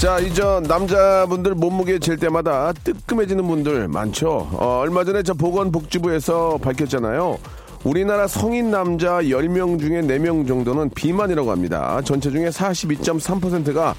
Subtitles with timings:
[0.00, 4.48] 자, 이제 남자분들 몸무게 잴 때마다 뜨끔해지는 분들 많죠.
[4.52, 7.38] 어, 얼마 전에 저 보건복지부에서 밝혔잖아요.
[7.84, 12.00] 우리나라 성인 남자 10명 중에 4명 정도는 비만이라고 합니다.
[12.02, 13.94] 전체 중에 42.3%가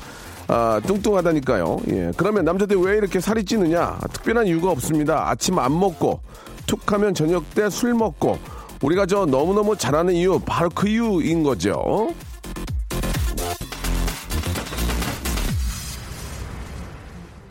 [0.48, 1.78] 아, 뚱뚱하다니까요.
[1.92, 2.12] 예.
[2.18, 4.00] 그러면 남자들 왜 이렇게 살이 찌느냐?
[4.12, 5.30] 특별한 이유가 없습니다.
[5.30, 6.20] 아침 안 먹고,
[6.66, 8.38] 툭 하면 저녁 때 술 먹고,
[8.82, 12.10] 우리가 저 너무너무 잘하는 이유, 바로 그 이유인 거죠.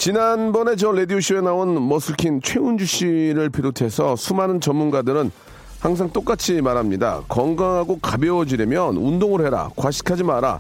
[0.01, 5.31] 지난번에 저 라디오쇼에 나온 머슬킨 최운주 씨를 비롯해서 수많은 전문가들은
[5.79, 7.21] 항상 똑같이 말합니다.
[7.29, 9.69] 건강하고 가벼워지려면 운동을 해라.
[9.77, 10.59] 과식하지 마라.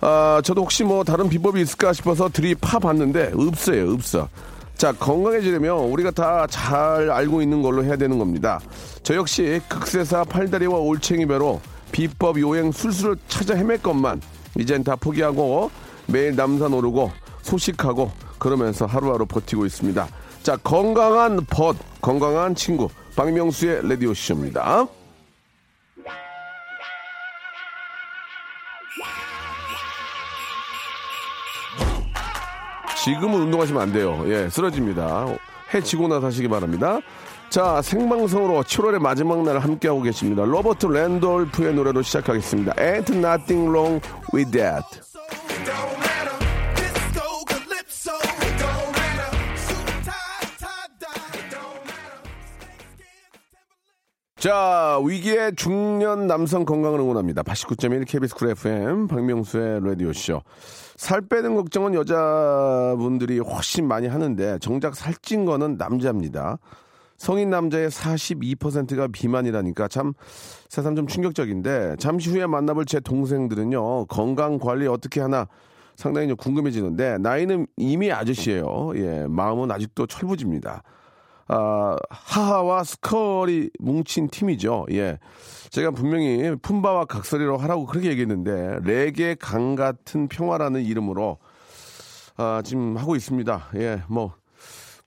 [0.00, 3.92] 아, 저도 혹시 뭐 다른 비법이 있을까 싶어서 들이파 봤는데 없어요.
[3.92, 4.28] 없어.
[4.76, 8.58] 자, 건강해지려면 우리가 다 잘 알고 있는 걸로 해야 되는 겁니다.
[9.04, 11.60] 저 역시 극세사 팔다리와 올챙이 배로
[11.92, 14.20] 비법 요행 술술을 찾아 헤맸건만
[14.58, 15.70] 이젠 다 포기하고
[16.08, 18.10] 매일 남산 오르고 소식하고
[18.42, 20.08] 그러면서 하루하루 버티고 있습니다.
[20.42, 24.84] 자, 건강한 벗, 건강한 친구, 박명수의 레디오쇼입니다.
[33.04, 34.24] 지금은 운동하시면 안 돼요.
[34.26, 35.26] 예, 쓰러집니다.
[35.72, 36.98] 해 지고 나서 하시기 바랍니다.
[37.48, 40.44] 자, 생방송으로 7월의 마지막 날 함께하고 계십니다.
[40.44, 42.72] 로버트 랜돌프의 노래로 시작하겠습니다.
[42.72, 44.00] Ain't nothing wrong
[44.34, 44.84] with that.
[54.42, 57.44] 자, 위기의 중년 남성 건강을 응원합니다.
[57.44, 60.42] 89.1 KBS 쿨 FM 박명수의 라디오쇼.
[60.96, 66.58] 살 빼는 걱정은 여자분들이 훨씬 많이 하는데 정작 살찐 거는 남자입니다.
[67.18, 70.12] 성인 남자의 42%가 비만이라니까 참
[70.68, 75.46] 세상 좀 충격적인데 잠시 후에 만나볼 제 동생들은요 건강 관리 어떻게 하나
[75.94, 78.90] 상당히 좀 궁금해지는데 나이는 이미 아저씨예요.
[78.96, 80.82] 예, 마음은 아직도 철부지입니다.
[81.54, 84.86] 아, 하하와 스컬이 뭉친 팀이죠.
[84.92, 85.18] 예.
[85.68, 91.36] 제가 분명히 품바와 각설이로 하라고 그렇게 얘기했는데, 레게 강 같은 평화라는 이름으로,
[92.38, 93.68] 아, 지금 하고 있습니다.
[93.76, 94.32] 예, 뭐,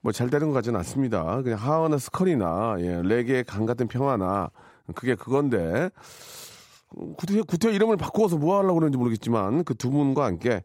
[0.02, 1.42] 뭐 잘 되는 것 같지는 않습니다.
[1.42, 4.50] 그냥 하하나 스컬이나, 예, 레게 강 같은 평화나,
[4.94, 5.90] 그게 그건데,
[7.16, 10.62] 구태, 구태 이름을 바꾸어서 뭐 하려고 그러는지 모르겠지만, 그 두 분과 함께,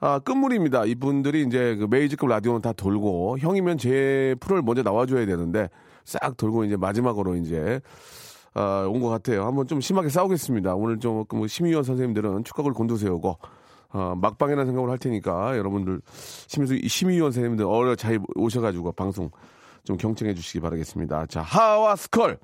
[0.00, 0.86] 아, 끝물입니다.
[0.86, 5.68] 이분들이 이제 그 메이지급 라디오는 다 돌고, 형이면 제 프로를 먼저 나와줘야 되는데,
[6.04, 7.80] 싹 돌고 이제 마지막으로 이제,
[8.54, 9.44] 아, 온 것 같아요.
[9.44, 10.74] 한번 좀 심하게 싸우겠습니다.
[10.74, 13.38] 오늘 좀, 그뭐 심의위원 선생님들은 축각을 곤두세우고,
[13.92, 19.30] 어, 막방이라는 생각을 할 테니까, 여러분들, 심의, 심의위원 선생님들 어려 잘 오셔가지고 방송
[19.84, 21.26] 좀 경청해 주시기 바라겠습니다.
[21.26, 22.38] 자, 하하와 스컬!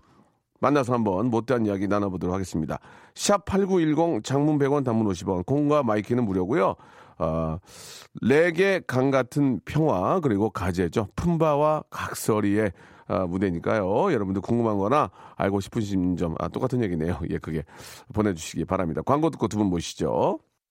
[0.61, 2.79] 만나서 한번 못다한 이야기 나눠보도록 하겠습니다.
[3.15, 6.75] 샵 8910 장문 100원 단문 50원, 공과 마이K는 무료고요
[7.19, 7.59] 어,
[8.23, 11.09] 레게 강 같은 평화 그리고 가재죠.
[11.17, 12.73] 품바와 각설이의
[13.09, 14.13] 어, 무대니까요.
[14.13, 17.19] 여러분들 궁금한 거나 알고 싶으신 점 아, 똑같은 얘기네요.
[17.31, 17.63] 예, 그게
[18.13, 19.03] 보내주시기 바랍니다.
[19.03, 20.39] 광고 듣고 두 분 모시죠.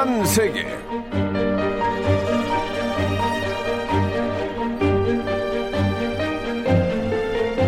[0.00, 0.64] 섬세한 세계.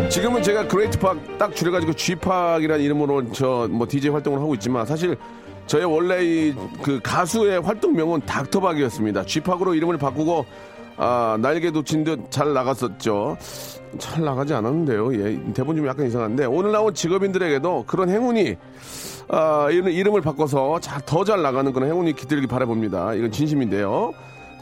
[0.09, 5.17] 지금은 제가 Great 팍 딱 줄여가지고 G팍이라는 이름으로 저 뭐 DJ 활동을 하고 있지만 사실
[5.67, 9.25] 저의 원래 이 그 가수의 활동명은 닥터박이었습니다.
[9.25, 10.45] G팍으로 이름을 바꾸고
[10.97, 13.37] 아, 날개 돋친 듯 잘 나갔었죠.
[13.99, 15.15] 잘 나가지 않았는데요.
[15.15, 18.57] 예, 대본 좀 약간 이상한데 오늘 나온 직업인들에게도 그런 행운이
[19.29, 23.15] 아, 이름, 이름을 바꿔서 더잘 나가는 그런 행운이 깃들기 바라봅니다.
[23.15, 24.13] 이건 진심인데요.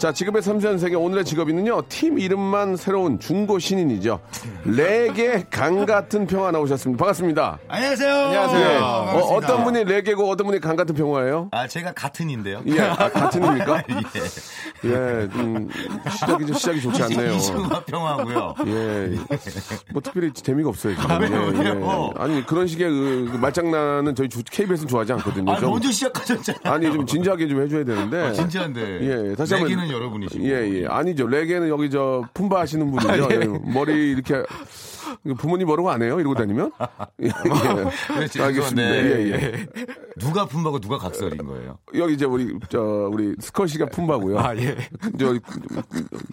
[0.01, 4.19] 자, 직업의 삼선 세계 오늘의 직업인은요, 팀 이름만 새로운 중고 신인이죠.
[4.65, 6.99] 레게 강 같은 평화 나오셨습니다.
[6.99, 7.59] 반갑습니다.
[7.69, 8.15] 안녕하세요.
[8.15, 8.61] 안녕하세요.
[8.61, 8.79] 예.
[8.79, 9.27] 반갑습니다.
[9.27, 11.49] 어, 어떤 분이 레게고 어떤 분이 강 같은 평화예요?
[11.51, 12.63] 아, 제가 같은인데요.
[12.69, 13.83] 예, 아, 같은입니까?
[14.87, 14.89] 예.
[14.89, 14.95] 예,
[15.35, 15.69] 음,
[16.11, 17.33] 시작이, 좀- 시작이 좋지 않네요.
[17.35, 18.55] 이승화 평화고요.
[18.69, 19.19] 예.
[19.93, 20.95] 뭐 특별히 재미가 없어요.
[20.97, 21.11] 지금.
[21.23, 22.11] 예, 왜요, 왜요?
[22.17, 25.53] 아니, 그런 식의 그, 그 말장난은 저희 KBS는 좋아하지 않거든요.
[25.53, 26.73] 아, 좀- 먼저 시작하셨잖아요.
[26.75, 28.33] 아니, 좀 진지하게 좀 해줘야 되는데.
[28.33, 29.31] 진지한데.
[29.31, 29.90] 예, 다시 한번.
[29.93, 30.45] 여러분이시고.
[30.45, 30.87] 예, 예.
[30.87, 31.27] 아니죠.
[31.27, 33.29] 레게는 여기 저 품바 하시는 분이죠.
[33.33, 33.47] 예.
[33.73, 34.43] 머리 이렇게
[35.39, 36.21] 부모님 뭐라고 안 해요?
[36.21, 36.71] 이러고 다니면?
[37.23, 37.31] 예, 예.
[37.31, 38.43] 네.
[38.43, 38.83] 알겠습니다.
[38.83, 39.67] 예, 예.
[40.19, 41.79] 누가 품바고 누가 각설인 거예요?
[41.95, 44.39] 여기 이제 우리 저 우리 스컷이가 품바고요.
[44.39, 44.77] 아, 예.
[45.19, 45.35] 저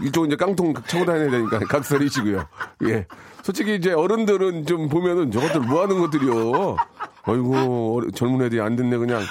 [0.04, 2.46] 이쪽 이제 깡통 차고 다녀야 되니까 각설이시고요.
[2.86, 3.06] 예.
[3.44, 6.76] 솔직히 이제 어른들은 좀 보면은 저것들 뭐 하는 것들이요.
[7.24, 9.22] 아이고 젊은 애들이 안 듣네 그냥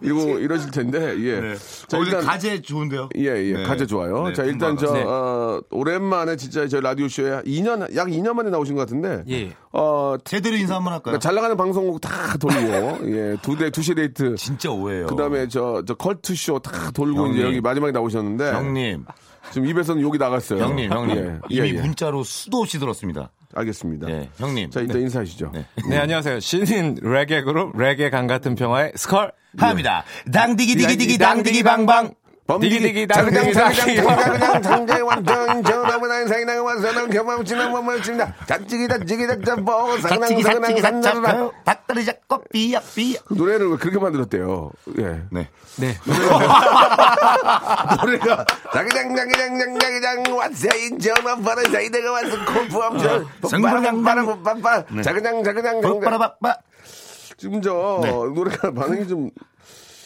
[0.00, 1.40] 이러고 이러실 텐데 예.
[1.40, 1.54] 네.
[1.88, 3.08] 자 어, 일단 가재 좋은데요?
[3.16, 3.52] 예, 예.
[3.54, 3.62] 네.
[3.64, 4.28] 가재 좋아요.
[4.28, 4.92] 네, 자, 일단 저.
[4.92, 5.02] 네.
[5.02, 9.22] 어, 오랜만에 진짜 저희 라디오 쇼에 2년, 약 2년 만에 나오신 것 같은데.
[9.30, 9.52] 예.
[9.72, 11.02] 어, 제대로 인사 한번 할까요?
[11.04, 14.34] 그러니까 잘 나가는 방송국 다 돌고, 예, 두 대, 두시 데이트.
[14.36, 15.06] 진짜 오해요.
[15.06, 17.34] 그 다음에 저, 저 컬투 쇼 다 돌고 형님.
[17.34, 18.52] 이제 여기 마지막에 나오셨는데.
[18.52, 19.04] 형님,
[19.52, 20.62] 지금 입에서는 욕이 나갔어요.
[20.62, 21.16] 형님, 형님.
[21.16, 21.80] 예, 이미 예, 예.
[21.80, 23.30] 문자로 수도 없이 들었습니다.
[23.54, 24.08] 알겠습니다.
[24.10, 24.70] 예, 형님.
[24.70, 25.50] 자, 일단 인사하시죠.
[25.52, 25.66] 네.
[25.88, 26.40] 네, 안녕하세요.
[26.40, 29.32] 신인 레게 그룹 레게 강 같은 평화의 스컬.
[29.58, 30.04] 합니다.
[30.32, 32.14] 당디기 디기 디기 당디기 방방.
[32.60, 39.40] 디기디기 당디기 당디기 장장 장장 완전 전화보다 상이나 와서는 경험 지나 뭐뭐 진다 잔찌기다 찌기다
[39.40, 42.84] 짬뽕 상당 상당 상당 닭다리 잡고 삐약.
[43.24, 44.70] 그 노래를 왜 그렇게 만들었대요?
[44.98, 45.22] 예.
[45.30, 45.48] 네.
[45.76, 45.96] 네.
[48.02, 55.42] 노래가 자기장 자기장 자기장 왔어인 전화 받아 자기가 와서 코프 엄청 생방방 빠라 빠빠 자기장
[55.42, 56.56] 자기장 자기장 빠라바빠.
[57.44, 58.10] 지금 저 네.
[58.10, 59.30] 노래가 반응이 좀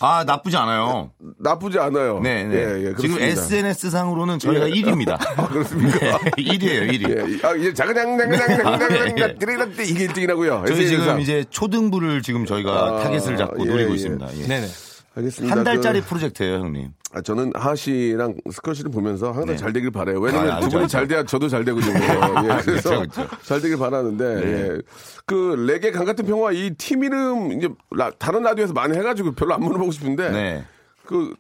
[0.00, 1.12] 아, 나쁘지 않아요.
[1.38, 2.19] 나쁘지 않아요.
[2.19, 2.56] 네, 네.
[2.56, 3.20] 예, 예, 지금.
[3.20, 4.75] SNS 상으로는 저희가 예.
[4.75, 5.12] 1위입니다.
[5.38, 6.19] 아, 그렇습니까?
[6.19, 7.08] 1위예요, 1위.
[7.11, 10.67] 예, 아, 이제 자그장 자그장 자그장 예, 때 이게 1등이라고요.
[10.67, 13.94] 저희 지금 이제 초등부를 지금 저희가 아, 타겟을 잡고 예, 노리고 예.
[13.94, 14.26] 있습니다.
[14.37, 14.46] 예.
[14.49, 14.67] 네네.
[15.14, 15.56] 알겠습니다.
[15.56, 16.91] 한 달짜리 그, 프로젝트예요, 형님.
[17.14, 19.56] 아, 저는 하하 씨랑 스커시를 보면서 항상 네.
[19.56, 20.20] 잘 되길 바래요.
[20.20, 20.88] 왜냐면 아, 두 알죠, 분이 알죠.
[20.93, 21.94] 잘 돼야 저도 잘 되거든요.
[21.96, 23.28] 예, 그래서 그렇죠, 그렇죠.
[23.44, 24.78] 잘 되길 바라는데 예.
[25.25, 29.55] 그 레게 강 같은 평화 이 팀 이름 이제 라- 다른 라디오에서 많이 해가지고 별로
[29.55, 30.64] 안 물어보고 싶은데 네.
[31.06, 31.34] 그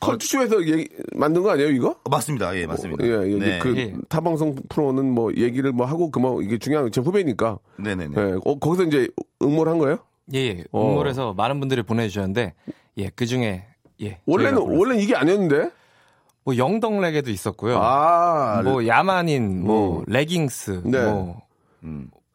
[0.00, 1.90] 컬투쇼에서 얘기, 만든 거 아니에요 이거?
[2.04, 2.56] 어, 맞습니다.
[2.56, 3.04] 예, 맞습니다.
[3.04, 3.58] 예, 예, 네.
[3.60, 3.94] 그 예.
[4.08, 7.58] 타방송 프로는 뭐 얘기를 뭐 하고 그뭐 이게 중요한 제 후배니까.
[7.78, 8.14] 네네네.
[8.16, 9.08] 예, 어, 거기서 이제
[9.42, 9.98] 응모를 한 거예요?
[10.34, 10.64] 예, 예.
[10.72, 10.90] 어.
[10.90, 12.54] 음몰에서 많은 분들이 보내주셨는데,
[12.98, 13.64] 예, 그 중에,
[14.02, 14.18] 예.
[14.26, 14.58] 원래는.
[14.58, 15.70] 원래 이게 아니었는데.
[16.44, 17.78] 뭐 영덕 레게도 있었고요.
[17.80, 21.04] 아, 뭐 야만인, 뭐 레깅스, 네.
[21.04, 21.40] 뭐,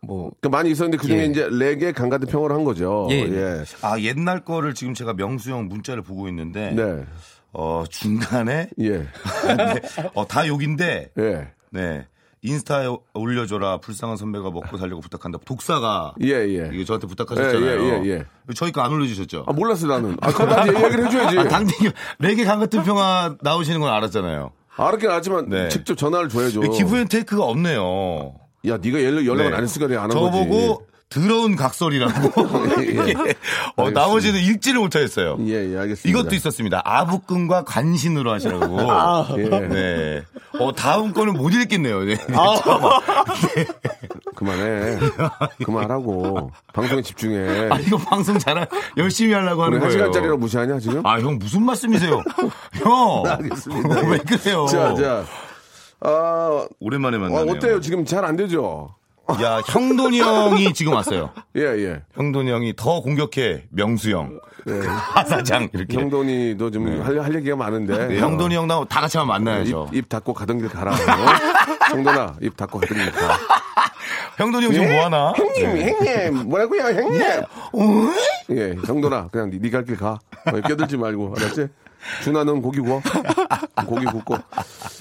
[0.01, 1.25] 뭐, 그 많이 있었는데 그 중에 예.
[1.25, 3.07] 이제 레게 강 같은 평을 한 거죠.
[3.11, 3.15] 예.
[3.15, 3.63] 예.
[3.81, 7.03] 아, 옛날 거를 지금 제가 명수 형 문자를 보고 있는데, 네.
[7.51, 8.99] 어, 중간에, 예.
[9.57, 9.81] 네,
[10.13, 11.47] 어, 다 욕인데, 예.
[11.71, 12.07] 네.
[12.47, 13.77] 인스타에 올려줘라.
[13.79, 15.39] 불쌍한 선배가 먹고 살려고 부탁한다.
[15.45, 16.69] 독사가 예, 예.
[16.73, 17.81] 이거 저한테 부탁하셨잖아요.
[17.83, 19.43] 예, 예, 예, 저희 거 안 올려주셨죠?
[19.47, 20.15] 아, 몰랐어, 나는.
[20.21, 21.39] 아, 그거 나한테 얘기를 해줘야지.
[21.39, 21.73] 아, 당연히
[22.19, 24.51] 레게 강 같은 평화 나오시는 건 알았잖아요.
[24.77, 25.69] 알았긴 알지만 네.
[25.69, 26.61] 직접 전화를 줘야죠.
[26.61, 28.35] 기브앤테이크가 없네요.
[28.67, 29.57] 야, 네가 연락, 연락을 네.
[29.57, 30.37] 안 했으니까 내가 안 한 거지.
[30.37, 32.31] 저보고 더러운 각설이라고.
[32.83, 33.13] 예.
[33.77, 35.37] 어, 나머지는 읽지를 못하겠어요.
[35.47, 36.07] 예, 예, 알겠습니다.
[36.09, 36.81] 이것도 있었습니다.
[36.83, 38.77] 아부끈과 관신으로 하시라고.
[39.39, 39.43] 예.
[39.67, 40.23] 네.
[40.59, 42.03] 어, 다음 거는 못 읽겠네요.
[42.05, 42.17] 네.
[44.35, 44.99] 그만해.
[45.63, 46.51] 그만하라고.
[46.73, 47.69] 방송에 집중해.
[47.71, 48.67] 아, 이거 방송 잘,
[48.97, 49.91] 열심히 하려고 하는 한 거예요.
[49.91, 51.05] 시간짜리로 무시하냐, 지금?
[51.05, 52.21] 아, 형, 무슨 말씀이세요?
[52.73, 53.23] 형!
[53.25, 54.01] 알겠습니다.
[54.09, 54.65] 왜 그래요?
[54.67, 55.25] 자, 자.
[56.01, 57.53] 아, 오랜만에 아, 만나네요.
[57.55, 57.81] 어때요?
[57.81, 58.93] 지금 잘 안 되죠?
[59.41, 61.31] 야, 형돈이 형이 지금 왔어요.
[61.55, 62.01] 예, 예.
[62.15, 63.65] 형돈이 형이 더 공격해.
[63.69, 64.39] 명수 형.
[64.85, 65.69] 하사장.
[65.73, 65.97] 이렇게.
[65.97, 68.07] 형돈이도 좀 할, 할 얘기가 많은데.
[68.07, 69.89] 네, 형돈이 형 나하고 다 같이 한번 만나야죠.
[69.91, 70.91] 입, 입 닫고 가던 길 가라.
[70.93, 70.95] 어?
[71.91, 73.37] 형돈아, 입 닫고 가던 길 가.
[74.37, 75.33] 형돈이 형 지금 뭐 하나?
[75.35, 75.91] 형님, 네.
[75.91, 77.21] 형님, 뭐라고요, 형님?
[78.51, 80.19] 예, 형돈아, 그냥 네 갈길 가.
[80.45, 81.67] 어, 껴들지 말고, 알았지?
[82.23, 83.01] 준하는 고기 구워.
[83.85, 84.37] 고기 굽고.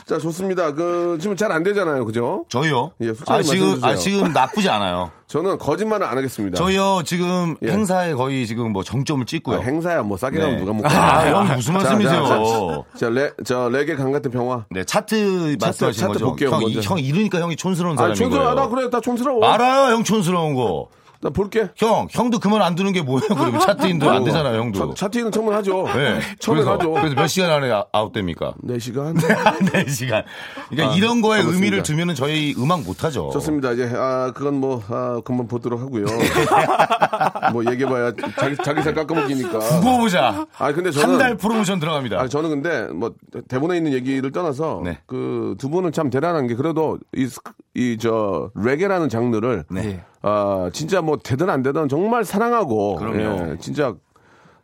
[0.06, 0.72] 자, 좋습니다.
[0.72, 2.04] 그, 지금 잘 안 되잖아요.
[2.04, 2.44] 그죠?
[2.48, 2.92] 저희요?
[3.00, 3.82] 예, 아, 지금.
[3.82, 5.10] 아, 지금 나쁘지 않아요.
[5.26, 6.56] 저는 거짓말은 안 하겠습니다.
[6.56, 7.70] 저희요, 지금 예.
[7.72, 9.58] 행사에 거의 지금 뭐 정점을 찍고요.
[9.58, 10.60] 아, 행사야, 뭐, 싸게 나면 네.
[10.60, 10.88] 누가 먹고.
[10.88, 12.24] 아, 형 무슨 자, 말씀이세요?
[12.26, 14.64] 자, 자, 자, 레, 저, 레게 강 같은 평화.
[14.70, 16.26] 네, 차트 말씀하신 차트 거죠.
[16.26, 16.78] 볼게요, 형, 먼저.
[16.80, 18.30] 이- 형 이러니까 형이 촌스러운 아, 사람인 거예요.
[18.30, 18.54] 촌스러워.
[18.54, 19.44] 나 그래, 다 촌스러워.
[19.44, 20.88] 알아요, 형 촌스러운 거.
[21.26, 21.68] 나 볼게.
[21.76, 23.26] 형, 형도 그만 안 두는 게 뭐예요?
[23.28, 24.94] 그러면 차트인도 안 되잖아 요, 형도.
[24.94, 25.84] 차, 차트는 처음에 하죠.
[25.94, 26.20] 네.
[26.44, 26.92] 그래서, 하죠.
[26.92, 28.54] 그래서 몇 시간 안에 아- 아웃됩니까?
[28.64, 29.16] 4시간.
[29.16, 30.22] 4시간.
[30.70, 31.52] 그러니까 이런 거에 고맙습니다.
[31.54, 33.30] 의미를 두면은 저희 음악 못 하죠.
[33.32, 33.72] 좋습니다.
[33.72, 36.04] 이제 아 그건 뭐 아, 그만 보도록 하고요.
[37.52, 39.58] 뭐 얘기해 봐야 자기 자기 살 깎아먹기니까.
[39.58, 40.46] 두고 보자.
[40.58, 42.20] 아 근데 저는 한 달 프로모션 들어갑니다.
[42.20, 43.12] 아니 저는 근데 뭐
[43.48, 44.98] 대본에 있는 얘기를 떠나서 네.
[45.06, 50.02] 그두 분은 참 대단한 게 그래도 이 저 레게라는 장르를 네.
[50.22, 52.98] 아 진짜 뭐 되든 안 되든 정말 사랑하고.
[53.14, 53.94] 예, 진짜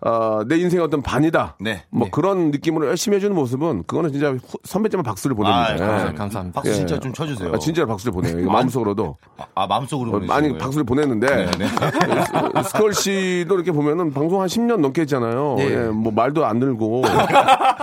[0.05, 1.57] 아, 내 인생의 어떤 반이다.
[1.61, 1.85] 네.
[1.91, 2.11] 뭐 네.
[2.11, 5.65] 그런 느낌으로 열심히 해주는 모습은 그거는 진짜 후- 선배님은 박수를 보냅니다.
[5.69, 5.77] 아, 예.
[5.79, 6.19] 감사합니다.
[6.19, 6.61] 감사합니다.
[6.61, 7.01] 박수 진짜 예.
[7.01, 7.53] 좀 쳐주세요.
[7.55, 8.41] 아, 진짜로 박수를 보내요.
[8.41, 9.17] 이거 마음속으로도.
[9.39, 10.59] 아, 아, 마음속으로 어, 보내시는 많이 거예요?
[10.59, 15.57] 박수를 보냈는데 네, 스- 스컬 씨도 이렇게 보면은 방송 한 10년 넘게 했잖아요.
[15.61, 15.65] 예.
[15.71, 17.03] 예, 뭐 말도 안 늘고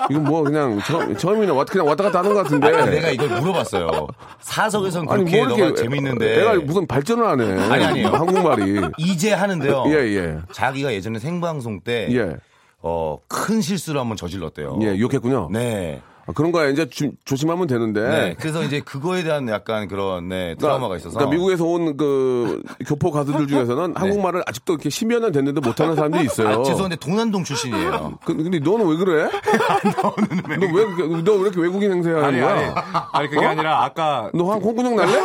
[0.09, 2.67] 이건 뭐 그냥 처음, 처음이나 왔- 그냥 왔다 갔다 하는 것 같은데.
[2.75, 4.07] 아니, 내가 이걸 물어봤어요.
[4.41, 7.53] 사석에선 아니, 그렇게 뭐 너가 재밌는데 애가 무슨 발전을 안 해.
[7.71, 8.07] 아니, 아니에요.
[8.09, 8.81] 한국말이.
[8.97, 9.83] 이제 하는데요.
[9.87, 10.37] 예, 예.
[10.51, 12.37] 자기가 예전에 생방송 때 예.
[12.81, 14.79] 어, 큰 실수를 한번 저질렀대요.
[14.83, 15.49] 예, 욕했군요.
[15.51, 16.01] 네.
[16.27, 16.69] 아, 그런 거야.
[16.69, 18.01] 이제 주- 조심하면 되는데.
[18.07, 18.35] 네.
[18.39, 21.15] 그래서 이제 그거에 대한 약간 그런 네, 트라우마가 있어서.
[21.17, 26.25] 그러니까 미국에서 온 그 교포 가수들 중에서는 한국말을 아직도 이렇게 10여 년 됐는데 못하는 사람들이
[26.25, 26.61] 있어요.
[26.61, 28.19] 아, 죄송한데 동남동 출신이에요.
[28.23, 29.29] 그- 근데 너는 왜 그래?
[30.59, 32.53] 너왜 너 왜 이렇게 외국인 행세하는 아니, 거야?
[32.53, 32.73] 아니,
[33.13, 35.11] 아니, 그게 아니라 아까 너한 콩구녕 날래?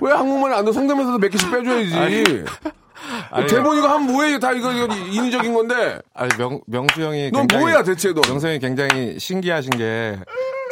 [0.00, 0.72] 왜 한국말 안 돼?
[0.72, 1.94] 성대면서도 몇 개씩 빼줘야지.
[1.96, 2.24] 아니,
[3.46, 4.38] 대본 이거 하면 뭐해?
[4.38, 5.98] 다 이거, 이거 인위적인 건데.
[6.14, 7.30] 아니, 명, 명수 형이.
[7.32, 8.20] 넌 뭐야, 대체 너?
[8.26, 10.16] 명수 형이 굉장히 신기하신 게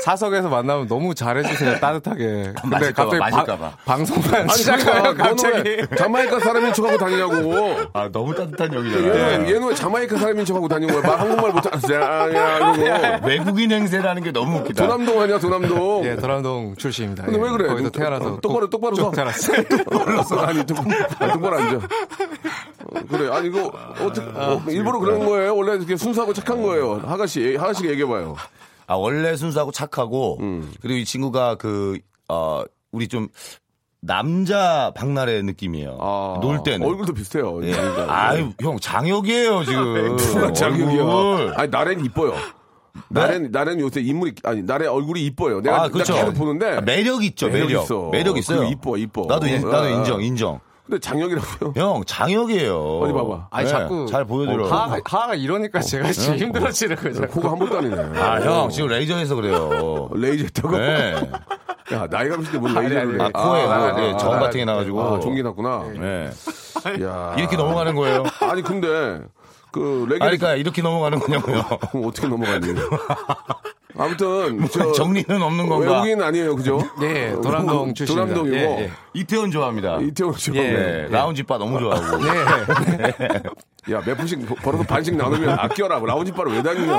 [0.02, 2.52] 사석에서 만나면 너무 잘해주세요, 따뜻하게.
[2.60, 3.72] 근데 맞을까 봐, 갑자기 바- 봐.
[3.84, 5.68] 방송만 아니, 그러니까 너는 갑자기.
[5.68, 7.76] 왜 자마이카 사람인 척하고 다니냐고.
[7.92, 9.12] 아, 너무 따뜻한 얘는, 얘기잖아요.
[9.44, 11.06] 왜- 얘는 왜 자마이카 사람인 척하고 다니는 거야?
[11.06, 13.26] 막 한국말 못하는 야, 이러고.
[13.26, 14.84] 외국인 행세라는 게 너무 웃기다.
[14.86, 16.04] 도남동 아니야, 도남동.
[16.04, 17.24] 예, 도남동 출신입니다.
[17.24, 17.68] 근데 예, 왜 그래?
[17.68, 18.40] 거기서 또- 태어나서.
[18.40, 19.02] 똑바로, 똑바로 서.
[19.04, 19.62] 쭉 자랐어요.
[19.88, 20.36] 똑바로 서.
[20.40, 20.78] 아니, 똑-
[21.20, 21.76] 아니, 똑바로 앉아.
[21.76, 23.30] 어, 그래.
[23.32, 25.54] 아니, 이거, 어떻게, 어, 일부러 그런 거예요?
[25.56, 27.00] 원래 이렇게 순수하고 착한 거예요.
[27.06, 28.34] 하가씨, 하가씨가 얘기해봐요.
[28.92, 30.70] 아, 원래 순수하고 착하고, 음.
[30.82, 33.28] 그리고 이 친구가 그, 어, 우리 좀,
[34.00, 35.96] 남자 박나래 느낌이에요.
[36.00, 36.86] 아, 놀 때는.
[36.86, 37.64] 얼굴도 비슷해요.
[37.64, 37.72] 예.
[38.08, 40.16] 아유, 형, 장혁이에요, 지금.
[40.18, 40.66] 누가.
[40.66, 41.54] 얼굴.
[41.56, 42.34] 아니, 나래는 이뻐요.
[43.08, 45.62] 나래는, 나래는 요새 인물이, 아니, 나래 얼굴이 이뻐요.
[45.62, 46.12] 내가, 아, 그렇죠.
[46.12, 46.76] 내가 계속 보는데.
[46.76, 47.84] 아, 매력 있죠, 매력 매력.
[47.84, 48.10] 있어.
[48.10, 48.64] 매력 있어요.
[48.64, 49.24] 이뻐, 이뻐.
[49.26, 50.60] 나도, 인, 나도 아, 인정, 인정.
[50.84, 51.72] 근데 장혁이라고요?
[51.76, 52.98] 형, 장혁이에요.
[53.00, 53.48] 어디 봐봐.
[53.50, 54.06] 아니, 네, 자꾸.
[54.06, 54.64] 잘 보여드려.
[54.64, 57.26] 어, 하하가, 하하가 이러니까 제가 지금 힘들어지는 거죠.
[57.28, 58.18] 코가 한 번도 아니네.
[58.20, 60.10] 아, 형, 지금 레이저에서 그래요.
[60.14, 60.76] 레이저 했다고?
[60.76, 61.14] 네.
[61.92, 63.24] 야, 나이가 뭔 아니, 레이저를 해.
[63.24, 65.02] 아, 코에 아, 네, 아, 정 아, 같은 게 나가지고.
[65.02, 65.84] 아, 종기 났구나.
[65.98, 66.30] 네.
[67.02, 67.34] 야.
[67.38, 68.24] 이렇게 넘어가는 거예요.
[68.40, 69.20] 아니, 근데,
[69.70, 70.24] 그, 레게.
[70.24, 71.62] 아니, 그러니까 이렇게 넘어가는 거냐고요.
[71.92, 72.74] 그럼 어떻게 넘어가니?
[73.96, 74.92] 아무튼, 저.
[74.92, 75.92] 정리는 없는 건가?
[75.92, 76.80] 외국인 아니에요, 그죠?
[77.00, 78.34] 네, 도남동 출신입니다.
[78.34, 78.56] 도남동이고.
[78.56, 78.90] 예, 예.
[79.14, 79.98] 이태원 좋아합니다.
[80.00, 80.50] 이태원 씨.
[80.54, 80.62] 예.
[80.62, 82.18] 네, 라운지 바 너무 좋아하고.
[82.24, 83.42] 네.
[83.90, 85.98] 야, 몇 푼씩 벌어서 반씩 나누면 아껴라.
[85.98, 86.94] 라운지 바를 왜 다니냐.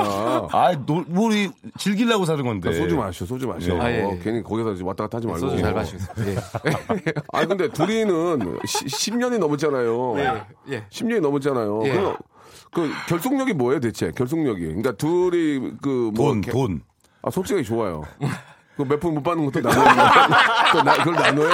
[0.52, 2.72] 아, no, 우리 즐기려고 사는 건데.
[2.74, 3.72] 소주 마셔, 소주 마셔.
[3.74, 3.80] 네.
[3.80, 4.18] 아, 예, 예.
[4.22, 5.40] 괜히 거기서 왔다 갔다 하지 말고.
[5.40, 6.02] 소주 잘 마시고.
[6.26, 6.36] 예.
[7.32, 10.14] 아 근데 둘이는 시, 10년이 넘었잖아요.
[10.18, 10.42] 예,
[10.74, 10.84] 예.
[10.90, 11.82] 10년이 넘었잖아요.
[11.86, 11.92] 예.
[11.92, 12.14] 그,
[12.74, 14.10] 그 결속력이 뭐예요, 대체?
[14.10, 14.60] 결속력이.
[14.66, 16.32] 그러니까 둘이 그 뭐.
[16.32, 16.80] 돈, 돈.
[17.22, 18.02] 아, 솔직하게 좋아요.
[18.76, 19.84] 그몇푼못 받는 것도 나눠요.
[20.84, 21.50] 나, 그걸 나눠요?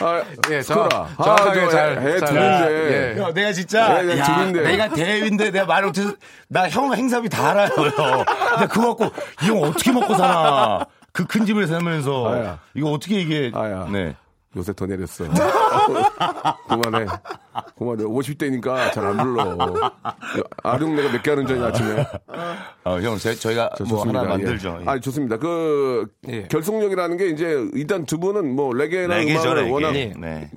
[0.00, 1.08] 아, 예, 정확- 스코라.
[1.16, 3.14] 정확하게 저 잘- 애, 애 잘- 둘인데.
[3.16, 3.20] 예.
[3.22, 4.62] 야, 내가 진짜 네, 네, 야, 둘인데.
[4.62, 6.12] 내가 대위인데 내가 말 못해서
[6.48, 7.70] 나 형 행사비 다 알아요.
[7.70, 9.06] 근데 그거 갖고
[9.42, 10.86] 이 형 어떻게 먹고 사나?
[11.12, 12.58] 그 큰 집을 살면서 아야.
[12.74, 13.88] 이거 어떻게 이게 아야.
[13.90, 14.14] 네.
[14.58, 15.24] 요새 더 내렸어.
[16.68, 17.06] 그만해.
[17.78, 18.04] 그만해.
[18.04, 19.56] 50대니까 잘 안 불러.
[20.64, 22.06] 아령 내가 몇 개 하는 전이 아침에.
[22.84, 24.20] 어, 형 제, 저희가 저뭐 좋습니다.
[24.20, 24.78] 하나 만들죠.
[24.82, 24.84] 예.
[24.88, 25.36] 아, 좋습니다.
[25.38, 26.42] 그 예.
[26.48, 29.70] 결속력이라는 게 이제 일단 두 분은 뭐 레게라는 레게죠, 음악을 레게.
[29.72, 30.12] 워낙 예.
[30.18, 30.50] 네.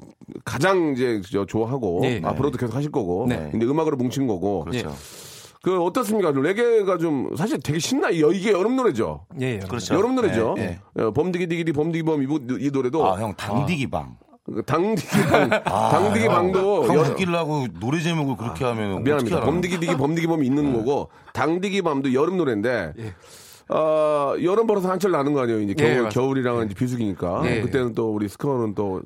[0.44, 2.22] 가장 이제 저 좋아하고 네.
[2.24, 3.50] 앞으로도 계속 하실 거고 네.
[3.52, 4.96] 근데 음악으로 뭉친 거고 그렇죠.
[5.64, 6.34] 그 어떻습니까?
[6.34, 9.26] 좀 레게가 좀 사실 되게 신나 여- 이게 여름 노래죠.
[9.42, 9.60] 예, 예.
[9.60, 9.94] 그렇죠.
[9.96, 10.56] 여름 노래죠.
[10.58, 14.18] 네, 어, 범디기디기디 범디기범 이, 부- 이 노래도 아, 형 당디기 방.
[14.44, 19.42] 그 당디기방 당디기방도 형 여- 웃기를 하고 노래 제목을 그렇게 하면 미안합니다.
[19.42, 22.94] 범디기디기 범디기범이 있는 거고 당디기밤도 여름 노래인데
[23.70, 25.62] 어, 여름 벌어서 한철 나는 거 아니에요?
[25.62, 26.10] 이제 겨울, 예.
[26.10, 27.62] 겨울이랑은 이제 비수기니까 예.
[27.62, 29.02] 그때는 또 우리 스커는 또,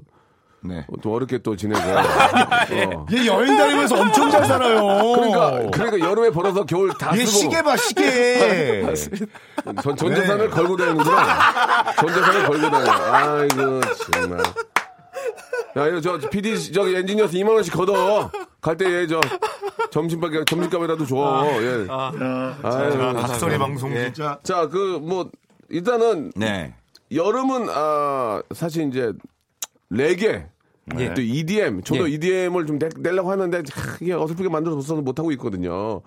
[0.67, 0.86] 네.
[1.01, 3.05] 또 어렵게 또 지내고 어.
[3.13, 4.81] 얘 여행 다니면서 엄청 잘 살아요.
[5.15, 8.84] 그러니까 그러니까 여름에 벌어서 겨울 다 얘 쓰고 시계 봐 시계.
[9.81, 10.55] 전, 전 재산을 네.
[10.55, 11.93] 걸고 다니는구나.
[11.95, 12.91] 전 재산을 걸고 다녀.
[12.91, 13.81] 아이고,
[14.12, 14.39] 정말.
[15.77, 18.31] 야, 이거 저, PD, 저기 엔지니어서 2만 원씩 걷어.
[18.62, 19.19] 갈 때, 얘, 저,
[19.91, 21.45] 점심밖에, 점심값이라도 줘.
[21.62, 21.88] 예.
[21.89, 24.05] 아유, 박소리 방송 예.
[24.05, 24.39] 진짜.
[24.43, 25.29] 자, 그, 뭐,
[25.69, 26.74] 일단은, 네.
[27.12, 29.12] 여름은, 아, 사실 이제,
[29.89, 30.48] 레게.
[31.00, 31.13] 예.
[31.13, 32.13] 또 EDM, 저도 예.
[32.13, 36.01] EDM을 좀 내, 내려고 하는데 하, 이게 어설프게 만들어서 못하고 있거든요.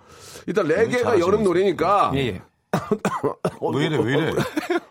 [0.46, 2.42] 일단 레게가 잘하시는 여름 노래니까 예, 예.
[3.74, 4.32] 왜 이래, 왜 이래?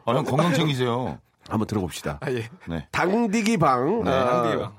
[0.06, 1.18] 아, 형 건강 챙기세요.
[1.48, 2.20] 한번 들어봅시다.
[2.22, 2.50] 아, 예.
[2.68, 2.86] 네.
[2.92, 4.04] 당디기 방.
[4.04, 4.74] 네, 아, 당디기 방.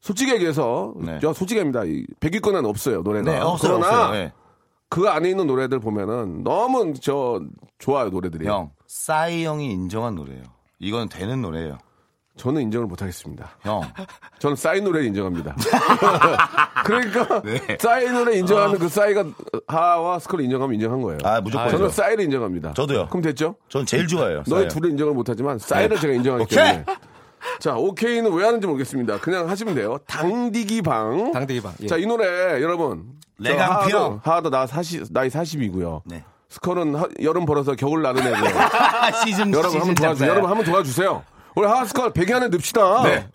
[0.00, 1.18] 솔직히 얘기해서 네.
[1.20, 1.80] 저 솔직합니다.
[1.82, 3.30] 100위권은 없어요 노래가.
[3.30, 4.12] 네, 없어요, 그러나 없어요.
[4.12, 4.32] 네.
[4.88, 7.40] 그 안에 있는 노래들 보면은 너무 저
[7.78, 8.46] 좋아요 노래들이.
[8.46, 10.42] 형, 싸이 형이 인정한 노래예요.
[10.78, 11.78] 이건 되는 노래예요.
[12.36, 13.50] 저는 인정을 못하겠습니다.
[13.62, 13.82] 형,
[14.38, 15.54] 저는 싸이 노래를 인정합니다.
[16.84, 17.60] 그러니까 네.
[17.78, 19.24] 싸이 노래 인정하는 그 싸이가
[19.68, 21.18] 하와 스컬을 인정하면 인정한 거예요.
[21.24, 21.68] 아, 무조건.
[21.70, 22.72] 저는 싸이를 인정합니다.
[22.74, 23.08] 저도요.
[23.08, 23.54] 그럼 됐죠?
[23.68, 24.42] 전 제일 좋아해요.
[24.46, 24.66] 너희.
[24.68, 26.00] 둘을 인정을 못하지만 싸이를 네.
[26.00, 26.56] 제가 인정하기 오케이.
[26.64, 26.84] 때문에.
[27.58, 29.18] 자, 오케이는 왜 하는지 모르겠습니다.
[29.18, 29.98] 그냥 하시면 돼요.
[30.06, 31.32] 당디기 방.
[31.32, 31.74] 당대기 방.
[31.82, 31.86] 예.
[31.86, 32.24] 자, 이 노래
[32.62, 33.04] 여러분.
[33.44, 34.20] 저 레강피어.
[34.22, 36.02] 하하도, 나 40, 나이 40이고요.
[36.04, 36.22] 네.
[36.48, 38.46] 스컬은 하- 여름 벌어서 겨울 나는 애고.
[39.24, 40.26] 시즌 여러분 시즌 한번 도와주.
[40.26, 41.24] 여러분 한번 도와주세요.
[41.54, 43.02] 우리 하하스컬 100위 안에 넣읍시다.
[43.04, 43.28] 네.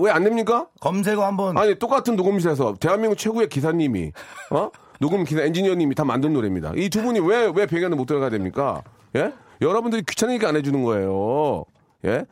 [0.00, 0.66] 왜안 냅니까?
[0.80, 4.12] 검색어 한번 아니 똑같은 녹음실에서 대한민국 최고의 기사님이
[4.50, 6.72] 어 녹음 기사 엔지니어님이 다 만든 노래입니다.
[6.76, 8.82] 이 두 분이 왜왜 배경에 못 들어가야 됩니까?
[9.14, 9.32] 예?
[9.60, 11.64] 여러분들이 귀찮으니까 안 해주는 거예요.
[12.06, 12.24] 예?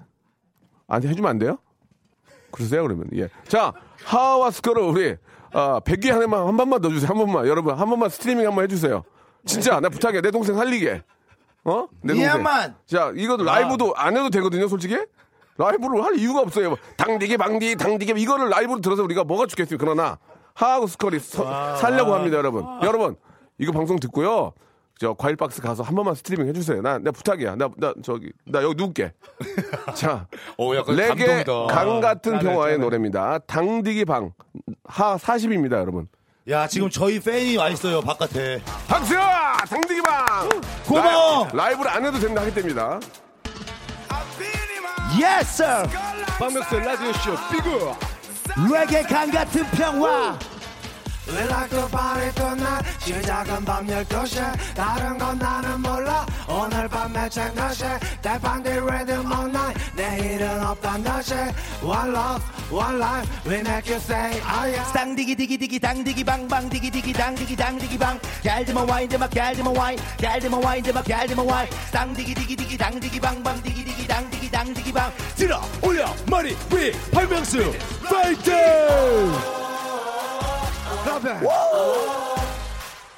[0.89, 1.59] 안 해주면 안 돼요?
[2.51, 3.29] 그러세요 그러면 예.
[3.49, 3.73] 자
[4.05, 5.17] 하와 스컬을 우리
[5.53, 9.05] 아 100개 하나만 한 번만 넣어주세요 한 번만 여러분 한 번만 스트리밍 한 번 해주세요.
[9.45, 11.03] 진짜 나 부탁해 내 동생 살리게.
[11.67, 11.89] 어?
[12.01, 12.17] 내 동생.
[12.29, 12.75] 미안만.
[12.87, 14.97] 자 이것도 라이브도 안 해도 되거든요 솔직히.
[15.59, 16.77] 라이브를 할 이유가 없어요.
[16.97, 19.79] 당디게 방디 당디게 이거를 라이브로 들어서 우리가 뭐가 좋겠어요.
[19.79, 20.19] 그러나
[20.55, 22.65] 하하고 스컬이 서- 살려고 합니다, 여러분.
[22.83, 23.17] 여러분
[23.59, 24.53] 이거 방송 듣고요.
[24.99, 26.81] 저 과일 박스 가서 한 번만 스트리밍 해주세요.
[26.83, 27.57] 나내 부탁이야.
[27.57, 29.13] 나 나 저기 나 여기 누울게.
[29.95, 31.45] 자, 오, 약간 레게.
[31.45, 32.85] 강 같은 짠해, 평화의 짠해.
[32.85, 33.39] 노래입니다.
[33.41, 34.33] 당디기 방
[34.85, 36.09] 하 40입니다, 여러분.
[36.49, 39.15] 야 지금 저희 팬이 와 있어요 바깥에 박수!
[39.69, 40.49] 당디기 방.
[40.87, 41.49] 고마워.
[41.49, 43.01] 라이- 라이브 를 안 해도 된다 하기 때문니다.
[45.19, 45.65] 예스
[46.39, 47.93] 박명수 라디오 쇼 비그.
[48.73, 50.39] 레게 강 같은 평화
[51.27, 56.25] 릴락도 바랬던 날 시작은 밤 12시 다른 건 나는 몰라.
[56.49, 57.85] 오늘 밤 매책 몇시
[58.23, 59.81] 대반대 리듬 all night.
[59.97, 61.35] 내일은 없단 듯이.
[61.83, 63.29] One love, one life.
[63.47, 64.93] We make you say oh yeah.
[64.93, 69.99] 쌍디기 디기 디기 당디기 방방 디기 디기 당디기 당디기 방 갤드마 와인드 막 갤드마 와인
[70.19, 75.13] 갤드마 와인드 막 갤드마 와인 쌍디기 디기 디기 당디기 방방 디기 디기 당디기 당디기 방
[75.35, 77.73] 들어 올려 머리 위 팔명수.
[78.09, 78.55] 파이팅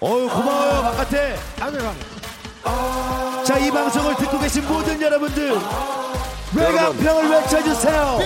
[0.00, 1.36] 어유 고마워요 바깥에
[3.44, 5.58] 자이 방송을 듣고 계신 모든 여러분들
[6.54, 8.18] 외강평을 외쳐주세요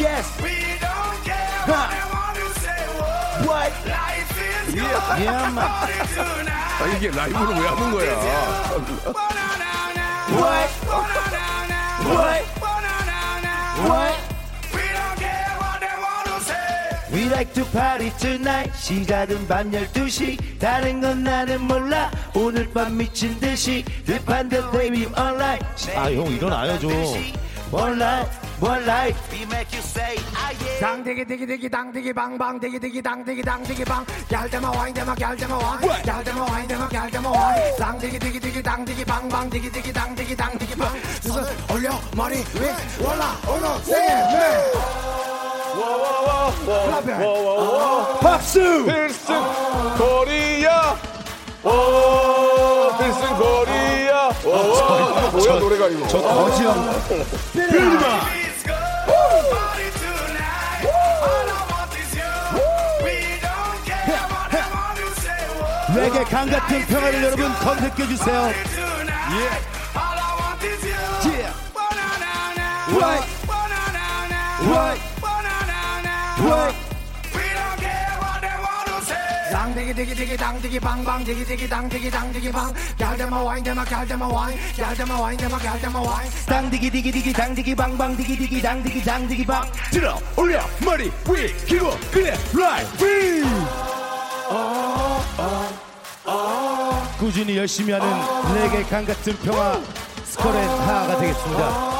[0.00, 0.26] Yes.
[6.80, 8.10] 아, 이게 라이브를 왜 하는 거야?
[10.30, 10.70] What?
[12.06, 12.44] What?
[13.88, 14.29] What?
[17.12, 18.72] We like to party tonight.
[18.76, 20.58] 시작은 밤 12시.
[20.60, 22.10] 다른 건 나는 몰라.
[22.34, 23.84] 오늘 밤 미친 듯이.
[24.06, 25.60] 대판대 baby online.
[25.96, 26.92] 아형 일어나요 좀
[27.72, 29.16] One life, one life.
[29.32, 30.80] We make you say, ah yeah.
[30.80, 36.42] 당디기 디기 디기 당디기 방방 디기 디기 당디기 당디기 방 얄데마 와인데마 얄데마 와인 얄데마
[36.50, 41.90] 와인데마 얄데마 와인 당디기 디기 디기 당디기 방방 디기 디기 당디기 당디기 방 두손 올려
[42.16, 45.39] 머리 위 올라 올라 세게
[48.20, 48.84] 박수!
[48.84, 49.34] 필승
[49.98, 50.96] 코리아
[51.62, 56.90] 오 필승 코리아 오 이거 뭐야 노래가 이거 저 거지형.
[65.94, 68.52] 레게 강 같은 평화를 여러분 검색해 주세요.
[74.62, 75.09] Yeah.
[76.40, 76.74] What?
[77.32, 77.84] What?
[77.84, 77.90] What?
[79.52, 84.58] 당디기 디기 디기 당디기 방방 디기 디기 당디기 당디기 방 얄데마 와인 데마 얄데마 와인
[84.78, 89.70] 얄데마 와인 데마 얄데마 와인 당디기 디기 디기 당디기 방방 디기 디기 당디기 당디기 방
[89.90, 93.44] 들어 올려 머리 위 기고 그래 라이브
[97.18, 98.08] 꾸준히 열심히 하는
[98.54, 99.78] 레게 강 같은 평화
[100.24, 101.90] 스컬의 하하가 되겠습니다.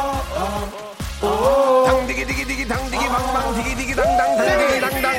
[1.86, 5.12] 당디기 디기 디기 당디기 방방 디기 디기 당당 당디기 당당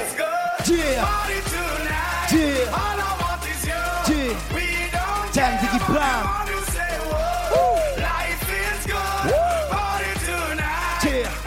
[0.63, 1.03] Yeah.
[2.31, 2.71] Yeah.
[4.07, 4.35] Yeah.
[5.33, 5.91] 당디기 방
[11.03, 11.41] Yeah.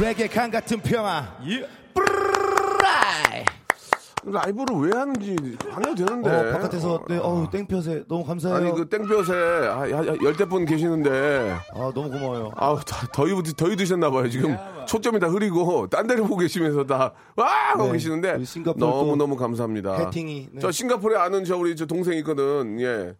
[0.00, 1.36] 레게 강 같은 평화.
[4.32, 5.36] 라이브를 왜 하는지
[5.70, 6.30] 안 해도 되는데.
[6.30, 8.56] 어, 바깥에서 네, 어우 땡볕에 너무 감사해요.
[8.56, 12.52] 아니 그 땡볕에 아, 야, 야, 열대 분 계시는데 아 너무 고마워요.
[12.56, 17.12] 아우 다- 더위 더위 드셨나 봐요 지금 초점이 다 흐리고 딴 데를 보고 계시면서 다와
[17.36, 17.92] 하고 네.
[17.92, 18.38] 계시는데
[18.76, 19.94] 너무 또 너무 감사합니다.
[19.96, 20.60] 해팅이, 네.
[20.60, 22.80] 저 싱가포르에 아는 저 우리 저 동생 있거든.
[22.80, 23.14] 예.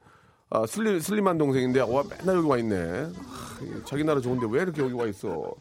[0.50, 2.76] 아, 슬림 슬림한 동생인데 와 맨날 여기 와 있네.
[3.02, 5.52] 하, 자기 나라 좋은데 왜 이렇게 여기 와 있어?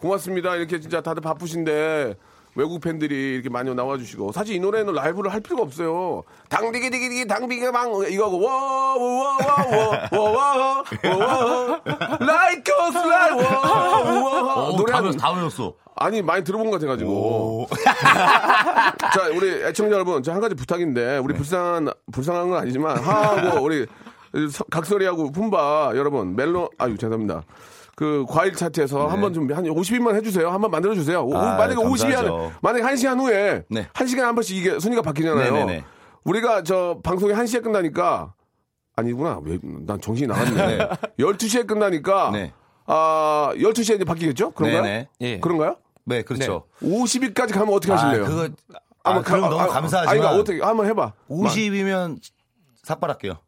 [0.00, 0.54] 고맙습니다.
[0.56, 2.14] 이렇게 진짜 다들 바쁘신데
[2.56, 6.22] 외국 팬들이 이렇게 많이 나와주시고 사실 이 노래는 라이브를 할 필요가 없어요.
[6.48, 10.84] 당디기디기디 당비기방 이거고 와와와와와와와와
[12.20, 15.74] like slide 와와 어, 노래 다, 외웠, 외웠어.
[15.96, 17.66] 아니 많이 들어본 것 같아가지고.
[19.14, 23.86] 자 우리 애청자 여러분, 저한 가지 부탁인데 우리 불쌍한 불쌍한 건 아니지만 하하고 우리
[24.50, 27.42] 서- 각설이하고 품바 여러분 멜로 아유 죄송합니다.
[27.96, 30.50] 그 과일 차트에서 한번 좀 한 50인만 해주세요.
[30.50, 31.22] 한번 만들어 주세요.
[31.24, 32.36] 오, 아, 만약에 50이 감사하죠.
[32.38, 33.88] 한 만약에 한 시간 후에 네.
[33.92, 35.52] 한 시간 한 번씩 이게 순위가 바뀌잖아요.
[35.52, 35.84] 네네네.
[36.24, 38.34] 우리가 저 방송이 한 시에 끝나니까
[38.96, 39.40] 아니구나.
[39.44, 40.78] 왜, 난 정신이 나갔네.
[41.18, 42.52] 12시에 끝나니까 네.
[42.86, 44.50] 아 12시에 이제 바뀌겠죠?
[44.52, 44.82] 그런가요?
[44.82, 45.08] 네네.
[45.20, 45.40] 예.
[45.40, 45.76] 그런가요?
[46.06, 46.64] 네, 그렇죠.
[46.82, 48.26] 50위까지 가면 어떻게 아, 하실래요?
[48.26, 48.48] 그거
[49.04, 51.12] 아, 한번 그럼 가- 너무 아, 감사하지만 아니, 그러니까 어떻게 한번 해봐.
[51.30, 52.18] 50이면
[52.82, 53.38] 삭발할게요.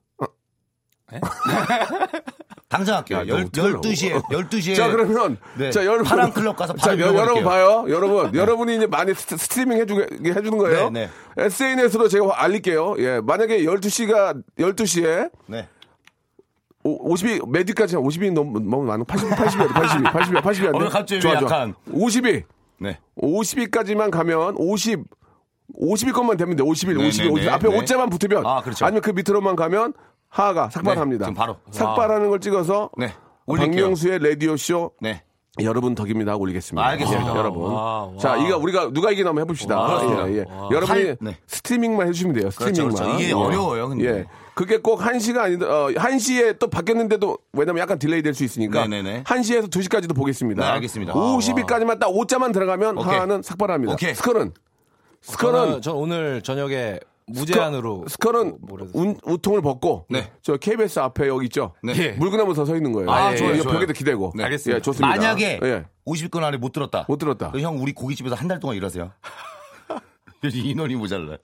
[2.68, 3.18] 당장 할게요.
[3.18, 3.80] 야, 너 열, 어떡하려고.
[3.82, 5.70] 12시에 12시에 자 그러면 네.
[5.70, 7.44] 자 여러분 파란 클럽 가서 자 여, 여러분.
[7.44, 13.20] 봐요 여러분 여러분이 이제 많이 스, 스트리밍 해주게 해주는 거예요 네, SNS로 제가 알릴게요 예
[13.20, 15.68] 만약에 12시가 12시에 네.
[16.84, 21.74] 50이 메디까지 50이 너무 너무 많은 80 80이 80이 80이 80이 오늘 갑자기 왜 약간-
[21.92, 22.42] 50이
[22.80, 22.98] 네.
[23.20, 25.04] 50위까지만 가면 50
[25.80, 26.62] 50위 것만 되면 돼.
[26.62, 27.44] 51, 네, 52, 네, 50.
[27.44, 27.76] 네, 앞에 네.
[27.76, 28.86] 5자만 붙으면 아, 그렇죠.
[28.86, 29.94] 니면 그 밑으로만 가면
[30.28, 31.26] 하하가 삭발합니다.
[31.26, 31.56] 네, 지금 바로.
[31.70, 33.12] 삭발하는 걸 찍어서 네.
[33.46, 33.82] 올릴게요.
[33.82, 35.22] 박명수의 라디오 쇼 네.
[35.62, 36.86] 여러분 덕입니다 하고 올리겠습니다.
[36.86, 37.32] 알겠습니다.
[37.32, 37.62] 예, 여러분.
[37.72, 38.16] 와, 와.
[38.18, 39.78] 자, 이거 우리가 누가 이기나 한번 해봅시다.
[39.80, 40.44] 와, 예, 예.
[40.50, 40.68] 와.
[40.70, 41.38] 여러분이 할- 네.
[41.46, 42.50] 스트리밍만 해주시면 돼요.
[42.50, 42.94] 스트리밍만.
[42.94, 43.14] 그렇죠.
[43.14, 43.32] 이게 예.
[43.32, 44.04] 어려워요, 근데.
[44.04, 44.24] 예.
[44.54, 45.66] 그게 꼭 1시가 아니다.
[45.66, 49.22] 어, 1시에 또 바뀌었는데도 왜냐면 약간 delay 될 수 있으니까 네네네.
[49.24, 50.62] 1시에서 2시까지도 보겠습니다.
[50.62, 51.14] 네, 알겠습니다.
[51.14, 53.14] 50위까지만 딱 5자만 들어가면 오케이.
[53.14, 53.94] 하하는 삭발합니다.
[53.94, 54.14] 오케이.
[54.14, 54.52] 스컬은
[55.22, 60.30] 스컬은 저는 전 오늘 저녁에 무제한으로 스컬은 뭐라도- 운, 우통을 벗고 네.
[60.42, 61.72] 저 KBS 앞에 여기 있죠.
[61.82, 61.92] 네.
[61.96, 62.08] 예.
[62.12, 63.10] 물구나무 서서 있는 거예요.
[63.10, 63.58] 아, 예, 좋아요, 예.
[63.62, 63.74] 좋아요.
[63.74, 64.32] 벽에도 기대고.
[64.36, 64.44] 네.
[64.44, 64.76] 알겠습니다.
[64.78, 65.08] 예, 좋습니다.
[65.08, 65.84] 만약에 예.
[66.06, 67.04] 50건 안에 못 들었다.
[67.08, 67.52] 못 들었다.
[67.58, 69.10] 형 우리 고깃집에서 한 달 동안 일하세요.
[70.54, 71.36] 인원이 모자라.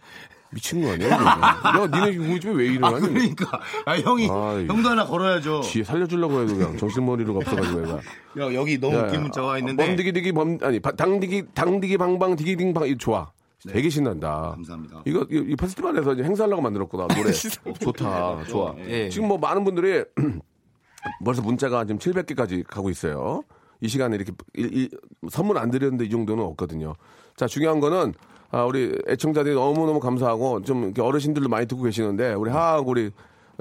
[0.54, 1.08] 미친 거 아니야?
[1.08, 2.96] 야, 니네 우리 집에 왜 이러냐?
[2.96, 3.60] 아, 그러니까.
[3.86, 4.66] 아, 형이, 아이.
[4.66, 5.62] 형도 하나 걸어야죠.
[5.62, 7.94] 뒤에 살려주려고 해도 그냥 정신머리로 없어가지고 얘가.
[7.96, 9.84] 야, 여기 너무 야, 웃긴 문자가 와 있는데.
[9.86, 13.32] 범디기디기 범 아니 바- 당디기 당디기 방방 디기딩방 이 좋아.
[13.68, 14.48] 되게 신난다.
[14.50, 14.54] 네.
[14.56, 15.02] 감사합니다.
[15.06, 17.30] 이거 이, 이 페스티벌에서 이제 행사하려고 만들었구나 노래.
[17.32, 18.74] 좋다, 좋아.
[18.78, 19.08] 예.
[19.08, 20.04] 지금 뭐 많은 분들이
[21.24, 23.42] 벌써 문자가 지금 700개까지 가고 있어요.
[23.80, 24.90] 이 시간에 이렇게 일- 일-
[25.30, 26.94] 선물 안 드렸는데 이 정도는 없거든요.
[27.36, 28.14] 자 중요한 거는
[28.50, 33.02] 아, 우리 애청자들이 너무 너무 감사하고 좀 이렇게 어르신들도 많이 듣고 계시는데 우리 하하고 우리
[33.04, 33.10] 우리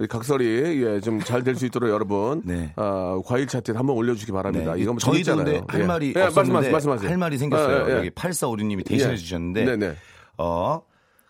[0.08, 2.74] 각설이 예, 좀 잘 될 수 있도록 여러분 네.
[2.76, 4.74] 아, 과일 차트에 한번 올려주시기 바랍니다.
[4.74, 4.82] 네.
[4.82, 5.00] 이거 뭐.
[5.02, 5.86] 근데 할 예.
[5.86, 7.10] 말이 예, 없었는데 말씀하세요.
[7.10, 7.86] 할 말이 생겼어요.
[7.86, 7.98] 예, 예, 예.
[8.00, 9.18] 여기 8456님이 대신해 예.
[9.18, 9.96] 주셨는데 네네.
[10.38, 10.82] 어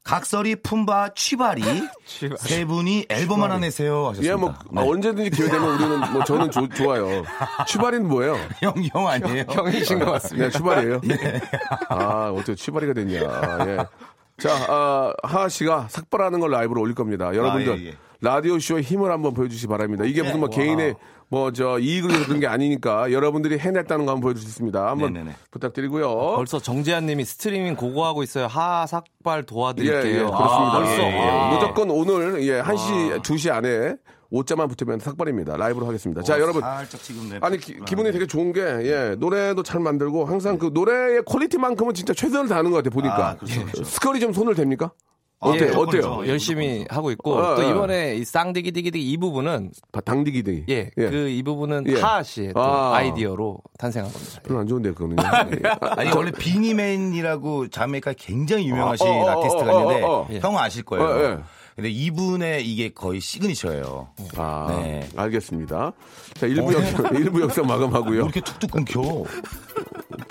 [0.04, 1.62] 각설이 품바 취바리
[2.40, 4.34] 세 분이 앨범 하나 내세요 하셨습니다.
[4.34, 4.82] 예, 뭐 네.
[4.82, 7.24] 아, 언제든지 기회 되면 우리는 뭐 저는 조- 좋아요.
[7.68, 8.36] 추발이는 뭐예요?
[8.62, 9.46] 형, 형 아니에요?
[9.50, 10.48] 형이신 것 같습니다.
[10.48, 11.02] 예, 추발이에요.
[11.90, 13.20] 아, 어떻게 추발이가 됐냐.
[13.68, 13.78] 예.
[14.40, 17.28] 자, 아, 하하 씨가 삭발하는 걸 라이브로 올릴 겁니다.
[17.36, 17.94] 여러분들 아, 예, 예.
[18.22, 20.06] 라디오 쇼의 힘을 한번 보여주시기 바랍니다.
[20.06, 20.96] 이게 무슨 뭐 개인의
[21.30, 24.90] 뭐 저 이익을 위해서 그런 게 아니니까 여러분들이 해냈다는 거 한번 있습니다.
[24.90, 25.36] 한번 네네네.
[25.50, 26.36] 부탁드리고요.
[26.36, 28.48] 벌써 정재환님이 스트리밍 go go하고 있어요.
[28.48, 30.02] 하 삭발 도와드릴게요.
[30.04, 30.38] 예, 예, 그렇습니다.
[30.38, 31.02] 아, 벌써.
[31.02, 31.30] 예, 예.
[31.30, 31.50] 아.
[31.54, 33.96] 무조건 오늘 예, 1시, 2시 안에
[34.32, 35.58] 5자만 붙으면 삭발입니다.
[35.58, 36.22] 라이브로 하겠습니다.
[36.22, 36.62] 자, 여러분.
[36.62, 37.40] 살짝 지금 네.
[37.42, 42.14] 아니 기, 분이 되게 좋은 게 예, 노래도 잘 만들고 항상 그 노래의 quality만큼은 진짜
[42.14, 43.84] 최선을 다하는 것 같아요 보니까 아, 그렇죠, 그렇죠.
[43.86, 44.92] 스컬이 좀 손을 댑니까?
[45.44, 45.72] 예, 어때요?
[45.72, 46.02] 조금 어때요?
[46.04, 46.28] 좀.
[46.28, 47.70] 열심히 하고 있고 어, 또 어.
[47.70, 52.00] 이번에 이 쌍디기디기디 이 부분은 바- 당디기등이 예, 그 이 부분은 예.
[52.00, 52.98] 하하 씨의 또 아.
[52.98, 53.02] 아.
[53.02, 54.42] 이디어로 탄생한 겁니다.
[54.44, 55.24] 별로 안 좋은데 그거는요.
[55.24, 55.68] 예.
[55.68, 60.28] 아, 아니 원래 비니맨이라고 자메이카 굉장히 유명하신 어, 어, 어, 아티스트가 어, 있는데 어, 어.
[60.32, 61.06] 형은 아실 거예요.
[61.06, 61.38] 어, 예.
[61.76, 64.10] 근데 이분의 이게 거의 시그니처예요.
[64.38, 65.08] 아, 네.
[65.16, 65.94] 알겠습니다.
[66.34, 68.12] 자, 일부 역사, 일부 역사 마감하고요.
[68.12, 69.02] 왜 이렇게 툭툭 끊겨?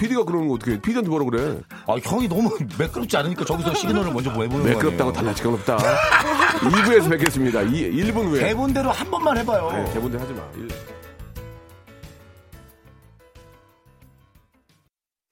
[0.00, 1.60] PD가 그러는 거 어떻게, PD한테 뭐라 그래?
[1.86, 4.76] 아, 형이 너무 매끄럽지 않으니까 저기서 시그널을 먼저 보내보는 거예요.
[4.78, 5.76] 매끄럽다고 달라지건 없다.
[6.64, 7.60] 2부에서 뵙겠습니다.
[7.62, 8.40] 2, 1분 후에.
[8.40, 9.70] 대본대로 한 번만 해봐요.
[9.72, 10.42] 네, 대본대 하지 마.
[10.56, 10.68] 일-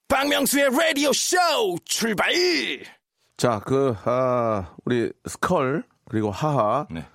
[0.09, 1.37] 박명수의 라디오 쇼
[1.85, 2.31] 출발!
[3.37, 6.87] 자, 그, 아, 우리 스컬, 그리고 하하.
[6.91, 7.07] 네.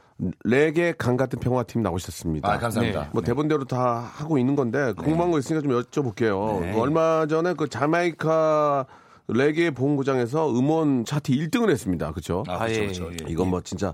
[0.43, 2.51] 레게 강 같은 평화팀 나오셨습니다.
[2.51, 3.09] 아, 감사합니다.
[3.13, 3.27] 뭐 네.
[3.27, 6.61] 대본대로 다 하고 있는 건데 궁금한 거 있으니까 좀 여쭤볼게요.
[6.61, 6.73] 네.
[6.73, 8.85] 그 얼마 전에 그 자메이카
[9.27, 12.11] 레게 본고장에서 음원 차트 1등을 했습니다.
[12.11, 12.43] 그렇죠?
[12.47, 13.11] 아, 아, 그렇죠, 예, 그렇죠.
[13.11, 13.17] 예.
[13.27, 13.31] 예.
[13.31, 13.93] 이건 뭐 진짜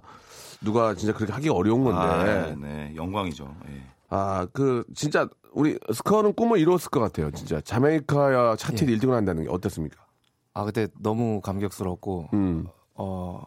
[0.62, 2.00] 누가 진짜 그렇게 하기 어려운 건데.
[2.00, 3.56] 아, 네, 영광이죠.
[3.70, 3.82] 예.
[4.10, 7.62] 아, 그, 진짜, 우리, 스커는 꿈을 이뤘을 것 같아요, 진짜.
[7.62, 8.98] 자메이카야 차트 예.
[8.98, 10.10] 1등을 한다는 게 어떻습니까?
[10.54, 12.68] 아 그때 너무 감격스럽고 음.
[12.96, 13.44] 어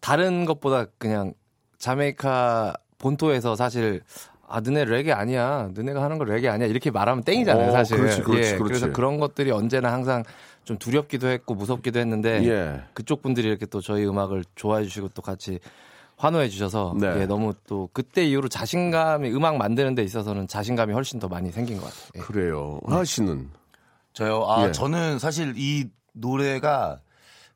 [0.00, 1.32] 다른 것보다 그냥
[1.80, 4.02] 자메이카 본토에서 사실
[4.46, 8.22] 아 너네 레게 아니야 너네가 하는 거 레게 아니야 이렇게 말하면 땡이잖아요 어, 사실 그렇지,
[8.22, 8.62] 그렇지, 예, 그렇지.
[8.62, 10.22] 그래서 그런 것들이 언제나 항상
[10.64, 12.82] 좀 두렵기도 했고 무섭기도 했는데 예.
[12.94, 15.58] 그쪽 분들이 이렇게 또 저희 음악을 좋아해 주시고 또 같이
[16.16, 17.22] 환호해 주셔서 네.
[17.22, 21.78] 예, 너무 또 그때 이후로 자신감이 음악 만드는 데 있어서는 자신감이 훨씬 더 많이 생긴
[21.78, 22.10] 것 같아요.
[22.16, 22.20] 예.
[22.20, 22.78] 그래요.
[22.86, 23.48] 하하 씨는.
[24.12, 24.44] 저요.
[24.46, 24.72] 아, 예.
[24.72, 26.98] 저는 사실 이 노래가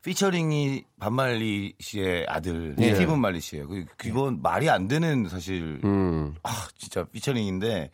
[0.04, 2.94] 피처링이 반말리 씨의 아들 예.
[2.94, 3.66] 스티븐 말리 씨예요.
[3.66, 6.34] 그 그건 말이 안 되는 사실 음.
[6.42, 7.90] 아 진짜 피처링인데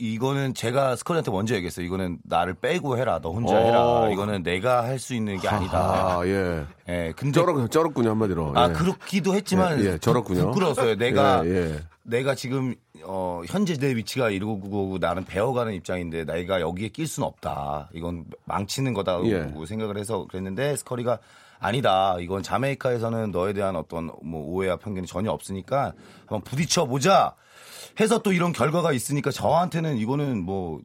[0.00, 1.84] 이거는 제가 스컬한테 먼저 얘기했어요.
[1.84, 3.18] 이거는 나를 빼고 해라.
[3.22, 3.58] 너 혼자 어.
[3.58, 4.10] 해라.
[4.12, 5.78] 이거는 내가 할 수 있는 게 아니다.
[5.78, 6.64] 아, 예.
[6.88, 7.12] 예.
[7.16, 8.52] 근데 쩔었, 쩔었군요, 한마디로.
[8.56, 8.72] 아 예.
[8.72, 10.46] 그렇기도 했지만 예, 예, 저렇군요.
[10.48, 10.96] 부끄러웠어요.
[10.96, 11.80] 내가 예, 예.
[12.02, 17.90] 내가 지금 어 현재 내 위치가 이러고 나는 배워가는 입장인데 내가 여기에 낄 수는 없다.
[17.94, 19.52] 이건 망치는 거다고 예.
[19.66, 21.18] 생각을 해서 그랬는데 스커리가
[21.58, 22.16] 아니다.
[22.20, 27.34] 이건 자메이카에서는 너에 대한 어떤 뭐 오해와 편견이 전혀 없으니까 한번 부딪혀 보자.
[28.00, 30.80] 해서 또 이런 결과가 있으니까 저한테는 이거는 뭐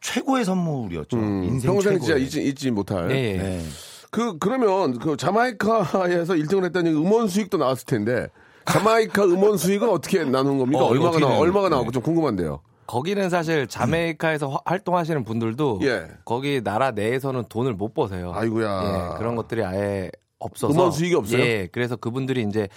[0.00, 1.16] 최고의 선물이었죠.
[1.18, 2.22] 인생 음, 평생 진짜 최고의.
[2.24, 3.10] 잊지, 잊지 못할.
[3.10, 3.36] 예, 예.
[3.36, 3.64] 네.
[4.10, 8.26] 그, 그러면, 그, 자마이카에서 1등을 했다는 음원 수익도 나왔을 텐데,
[8.64, 10.82] 자마이카 음원 수익은 어떻게 나누는 겁니까?
[10.84, 11.68] 어, 얼마가 되는 얼마가 거예요?
[11.68, 12.60] 나오고 좀 궁금한데요.
[12.86, 16.08] 거기는 사실 자메이카에서 화- 활동하시는 분들도 예.
[16.24, 18.32] 거기 나라 내에서는 돈을 못 버세요.
[18.34, 19.12] 아이고야.
[19.14, 20.10] 예, 그런 것들이 아예
[20.40, 21.40] 없어서 음원 수익이 없어요?
[21.40, 22.68] 예, 그래서 그분들이 이제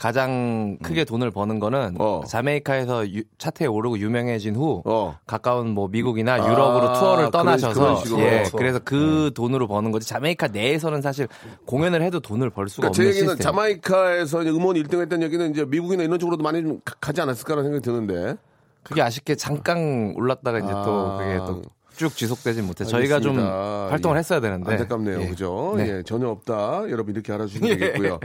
[0.00, 2.22] 가장 크게 돈을 버는 거는 어.
[2.26, 5.18] 자메이카에서 유- 차트에 오르고 유명해진 후 어.
[5.26, 8.20] 가까운 뭐 미국이나 아, 유럽으로 투어를 그런- 떠나셔서 그런.
[8.20, 8.58] 예, 투어.
[8.58, 11.28] 그래서 그 돈으로 버는 거지 자메이카 내에서는 사실
[11.66, 13.44] 공연을 해도 돈을 벌 수가 그러니까 제 없는 얘기는 시스템.
[13.44, 17.64] 자마이카에서 이제 음원 1등 했다는 얘기는 이제 미국이나 이런 쪽으로도 많이 좀 가- 가지 않았을까라는
[17.70, 18.36] 생각이 드는데.
[18.82, 21.18] 그게 아쉽게 잠깐 올랐다가 이제 또 아.
[21.18, 21.62] 그게 또
[21.96, 22.84] 쭉 지속되지 못해.
[22.86, 23.38] 저희가 좀.
[23.38, 24.20] 활동을 예.
[24.20, 24.72] 했어야 되는데.
[24.72, 25.20] 안타깝네요.
[25.20, 25.26] 예.
[25.28, 25.74] 그죠?
[25.76, 25.98] 네.
[25.98, 26.84] 예, 전혀 없다.
[26.88, 28.20] 여러분 이렇게 알아주시면 되겠고요.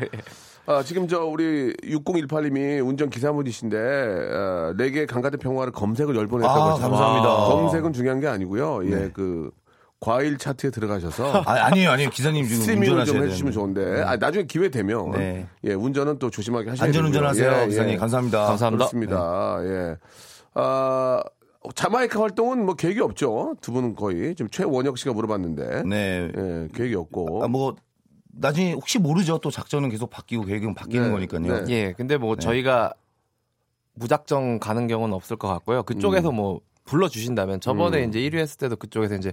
[0.67, 6.59] 아, 지금 저 우리 6018님이 운전 기사분이신데 어, 4개 강가대 평화를 검색을 열 번 했다고
[6.59, 6.73] 아.
[6.75, 7.29] 감사합니다.
[7.45, 8.85] 검색은 중요한 게 아니고요.
[8.89, 9.51] 예, 그
[9.99, 12.09] 과일 차트에 들어가셔서 아, 아니에요, 아니에요.
[12.09, 13.83] 기사님 지금 스트리밍을 좀 해주시면 되는데.
[13.85, 15.47] 좋은데 아, 나중에 기회 되면 네.
[15.63, 17.05] 예, 운전은 또 조심하게 하셔야 안전.
[17.05, 17.93] 운전하세요, 예, 기사님.
[17.93, 17.97] 예.
[17.97, 18.45] 감사합니다.
[18.45, 18.85] 감사합니다.
[18.85, 19.57] 그렇습니다.
[19.63, 19.95] 예.
[20.55, 21.21] 아,
[21.75, 23.55] 자마이카 활동은 뭐 계획이 없죠.
[23.61, 26.31] 두 분은 거의 지금 최원혁 씨가 물어봤는데 네.
[26.35, 27.43] 예, 계획이 없고.
[27.43, 27.75] 아, 뭐
[28.37, 29.37] 나중에 혹시 모르죠.
[29.39, 31.65] 또 작전은 계속 바뀌고 계획은 바뀌는 네, 거니까요.
[31.65, 31.73] 네.
[31.73, 32.93] 예, 근데 뭐 저희가
[33.93, 35.83] 무작정 가는 경우는 없을 것 같고요.
[35.83, 36.35] 그쪽에서 음.
[36.35, 39.31] 뭐 불러 주신다면 저번에 이제 1위 했을 때도 그쪽에서 이제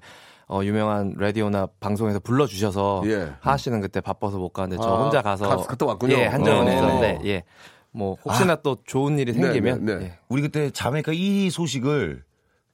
[0.48, 3.32] 어, 유명한 라디오나 방송에서 불러 주셔서 예.
[3.40, 6.14] 하하 씨는 그때 바빠서 못 가는데 저 아, 혼자 가서 가- 갔다 왔군요.
[6.14, 6.72] 예, 한 적은 어.
[6.72, 7.42] 있었는데 예.
[7.90, 10.04] 뭐 혹시나 또 좋은 일이 네, 생기면 네, 네.
[10.06, 10.18] 예.
[10.28, 12.24] 우리 그때 자메이카 1위 소식을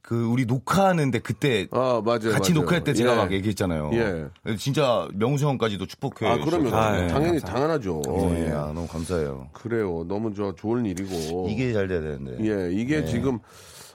[0.09, 2.33] 그 우리 녹화하는데 그때 아, 맞아요.
[2.33, 2.63] 같이 맞아요.
[2.63, 3.17] 녹화할 때 제가 예.
[3.17, 3.91] 막 얘기했잖아요.
[3.93, 4.57] 예.
[4.57, 6.27] 진짜 명수 형까지도 축복해.
[6.27, 6.93] 아, 그러면 주셔서.
[6.93, 7.07] 네.
[7.09, 8.01] 당연히 당연하죠.
[8.07, 8.53] 네, 예.
[8.53, 9.51] 아, 너무 감사해요.
[9.53, 10.07] 그래요.
[10.09, 11.49] 너무 저 좋은 일이고.
[11.51, 12.39] 이게 잘 돼야 되는데.
[12.41, 13.41] 예, 이게 지금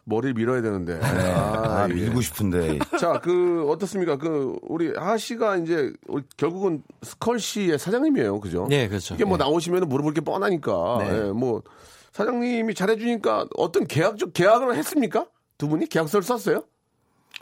[0.04, 1.00] 머리를 밀어야 되는데.
[1.02, 1.94] 아, 아, 예.
[1.96, 2.78] 밀고 싶은데.
[3.02, 4.18] 자, 그 어떻습니까?
[4.18, 8.68] 그 우리 하하 씨가 이제 우리 결국은 스컬 씨의 사장님이에요, 그죠?
[8.70, 9.16] 예, 그렇죠.
[9.16, 9.40] 이게 뭐 예.
[9.40, 10.98] 나오시면 물어볼 게 뻔하니까.
[11.00, 11.10] 네.
[11.10, 11.64] 예, 뭐
[12.12, 15.26] 사장님이 잘해주니까 어떤 계약적 계약을 했습니까?
[15.64, 16.64] 두 분이 계약서를 썼어요?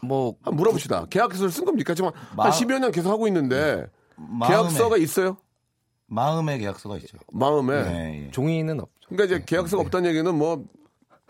[0.04, 1.08] 뭐 한번 물어봅시다.
[1.10, 1.96] 계약서를 쓴 겁니까?
[1.96, 5.38] 지금 마- 한 10여 년 계속 하고 있는데 마음에, 계약서가 있어요?
[6.06, 7.18] 마음의 계약서가 있죠.
[7.32, 7.82] 마음에.
[7.82, 8.32] 네, 예.
[8.32, 9.10] 종이는 없죠.
[9.10, 10.64] 그러니까 이제 계약서가 없다는 얘기는 뭐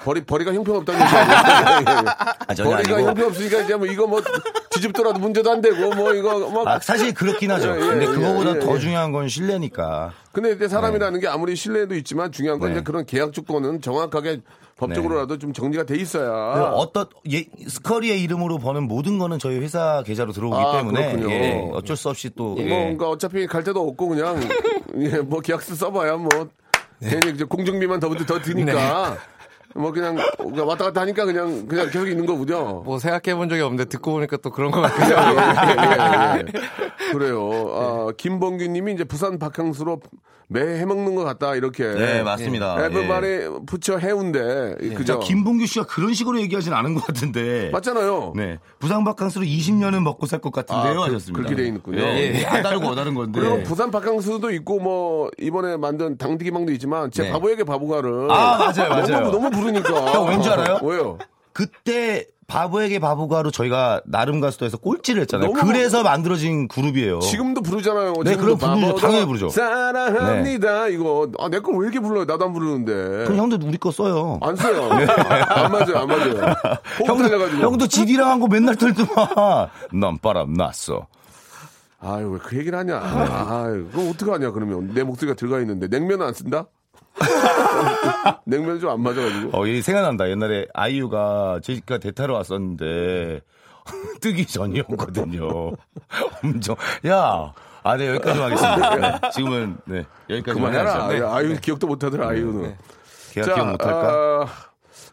[0.03, 2.05] 버리 버리가 형편없다는 얘기 아니에요?
[2.47, 3.09] 아, 전혀 버리가 아니고.
[3.09, 4.21] 형편없으니까 이제 뭐 이거 뭐
[4.71, 7.69] 뒤집더라도 문제도 안 되고 뭐 이거 막 아, 사실 그렇긴 하죠.
[7.69, 8.79] 예, 예, 근데 예, 그거보다 예, 더 예.
[8.79, 10.13] 중요한 건 신뢰니까.
[10.31, 12.75] 근데 이제 사람이라는 게 아무리 신뢰도 있지만 중요한 건 네.
[12.75, 14.41] 이제 그런 계약 조건은 정확하게
[14.77, 16.29] 법적으로라도 좀 정리가 돼 있어야.
[16.73, 21.31] 어떤 예, 스커리의 이름으로 버는 모든 거는 저희 회사 계좌로 들어오기 아, 때문에 그렇군요.
[21.31, 22.63] 예, 어쩔 수 없이 또뭐 예.
[22.65, 24.39] 그러니까 어차피 갈 데도 없고 그냥
[24.97, 26.29] 예, 뭐 계약서 써봐야 뭐
[26.99, 29.17] 괜히 이제 공정비만 더, 더 드니까
[29.75, 30.17] 뭐 그냥
[30.65, 32.81] 왔다 갔다 하니까 그냥 그냥 계속 있는 거군요.
[32.83, 35.35] 뭐 생각해 본 적이 없는데 듣고 보니까 또 그런 것 같아요.
[36.37, 37.11] 예, 예, 예.
[37.13, 37.49] 그래요.
[37.73, 39.99] 아, 김범규 님이 이제 부산 바캉스로
[40.53, 41.85] 매 해먹는 것 같다, 이렇게.
[41.93, 42.75] 네, 맞습니다.
[42.81, 42.85] 예.
[42.87, 44.75] 에브바리 부처 해운대.
[44.97, 45.13] 그죠?
[45.13, 47.69] 자, 김봉규 씨가 그런 식으로 얘기하진 않은 것 같은데.
[47.71, 48.33] 맞잖아요.
[48.35, 48.59] 네.
[48.79, 50.91] 부산 바캉스로 20년은 먹고 살 것 같은데요.
[50.91, 51.37] 아, 그- 하셨습니다.
[51.47, 52.01] 그렇게 돼 있군요.
[52.01, 52.45] 예, 예.
[52.45, 53.39] 아, 다르고 다른 건데.
[53.39, 57.31] 그리고 부산 바캉스도 있고 뭐 이번에 만든 당디기망도 있지만 제 네.
[57.31, 59.07] 바보에게 바보가를 아, 맞아요, 맞아요.
[59.07, 60.79] 너무 너무 부르니까 형, 왠지 알아요?
[60.83, 61.17] 왜요?
[61.53, 65.53] 그때 바보에게 바보가로 저희가 나름 가수도에서 꼴찌를 했잖아요.
[65.53, 67.19] 그래서 만들어진 그룹이에요.
[67.19, 68.13] 지금도 부르잖아요.
[68.25, 68.95] 네, 그럼 부르죠.
[68.97, 69.47] 당연히 부르죠.
[69.49, 70.89] 사랑합니다.
[70.89, 72.25] 이거 아, 내 거 왜 이렇게 불러요?
[72.25, 73.23] 나도 안 부르는데.
[73.25, 74.37] 그럼 형도 우리 거 써요.
[74.41, 74.89] 안 써요.
[74.91, 76.55] 안 맞아요, 안 맞아요.
[77.05, 77.61] 형도, 달려가지고.
[77.61, 79.27] 형도 지디랑 한 거 맨날 들더만.
[79.93, 81.07] 난 바람 났어.
[82.01, 82.97] 아유, 왜 그 얘기를 하냐.
[82.97, 84.91] 아유, 그럼 어떡하냐, 그러면.
[84.93, 85.87] 내 목소리가 들어가 있는데.
[85.87, 86.65] 냉면은 안 쓴다?
[88.45, 89.49] 냉면 좀안 맞아가지고.
[89.57, 90.29] 어, 이 생각난다.
[90.29, 93.41] 옛날에 아이유가 제시카 대타로 왔었는데
[94.21, 95.71] 뜨기 전이었거든요.
[96.43, 96.75] 엄청
[97.07, 97.53] 야.
[97.83, 98.95] 아, 네, 여기까지만 하겠습니다.
[98.95, 101.03] 네, 지금은, 네, 여기까지만 그만해라.
[101.05, 101.27] 하겠습니다.
[101.27, 101.35] 네.
[101.35, 102.75] 아유, 기억도 못하더라, 아이유는.
[103.31, 104.07] 걔가 기억 못할까?
[104.07, 104.47] 아,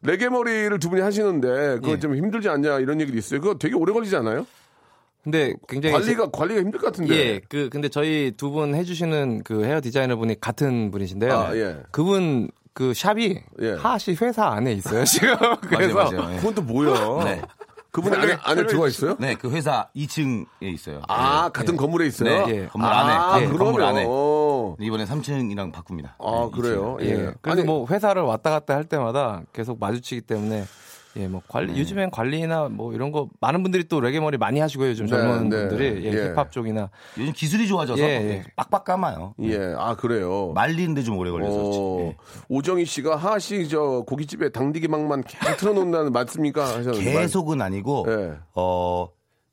[0.02, 1.98] 레게 머리를 두 분이 하시는데, 그거 예.
[1.98, 3.40] 좀 힘들지 않냐, 이런 얘기도 있어요.
[3.40, 4.46] 그거 되게 오래 걸리지 않아요?
[5.24, 7.14] 근데 굉장히 관리가, 관리가 힘들 것 같은데.
[7.16, 11.32] 예, 그 근데 저희 두 분 해주시는 그 헤어 디자이너 분이 같은 분이신데요.
[11.32, 11.76] 아, 예.
[11.90, 13.72] 그분 그 샵이 예.
[13.72, 15.36] 하씨 회사 안에 있어요 지금.
[15.68, 16.32] 그래서 맞아요, 맞아요.
[16.34, 16.36] 예.
[16.38, 17.24] 그건 또 뭐야?
[17.24, 17.42] 네.
[17.90, 19.16] 그분 안에, 안에 들어가 있어요?
[19.18, 21.00] 네, 그 회사 2층에 있어요.
[21.08, 22.46] 아, 같은 건물에 있어요?
[22.46, 22.66] 네, 예.
[22.68, 23.40] 건물 아, 안에.
[23.40, 23.58] 네, 그러면.
[23.66, 24.04] 건물 안에.
[24.06, 24.76] 어.
[24.78, 26.14] 이번에 3층이랑 바꿉니다.
[26.20, 26.96] 아, 네, 그래요?
[27.00, 27.04] 2층.
[27.04, 27.10] 예.
[27.10, 27.16] 예.
[27.42, 30.64] 그래서 아니, 뭐 회사를 왔다 갔다 할 때마다 계속 마주치기 때문에
[31.18, 31.80] 예, 뭐 관리 네.
[31.80, 34.90] 요즘엔 관리나 뭐 이런 거 많은 분들이 또 레게 머리 많이 하시고요.
[34.90, 35.68] 요즘 네, 젊은 네.
[35.68, 36.28] 분들이 예, 예.
[36.30, 38.44] 힙합 쪽이나 요즘 기술이 좋아져서 예, 예.
[38.56, 39.34] 빡빡 감아요.
[39.42, 40.52] 예, 아, 그래요.
[40.54, 41.58] 말리는데 좀 오래 걸려서.
[41.58, 42.16] 어, 예.
[42.48, 46.64] 오정희 씨가 하씨 저 고깃집에 당디기망만 계속 틀어놓는다는 맞습니까?
[46.64, 47.12] 하셨는데.
[47.12, 48.34] 계속은 아니고 예.
[48.54, 49.08] 어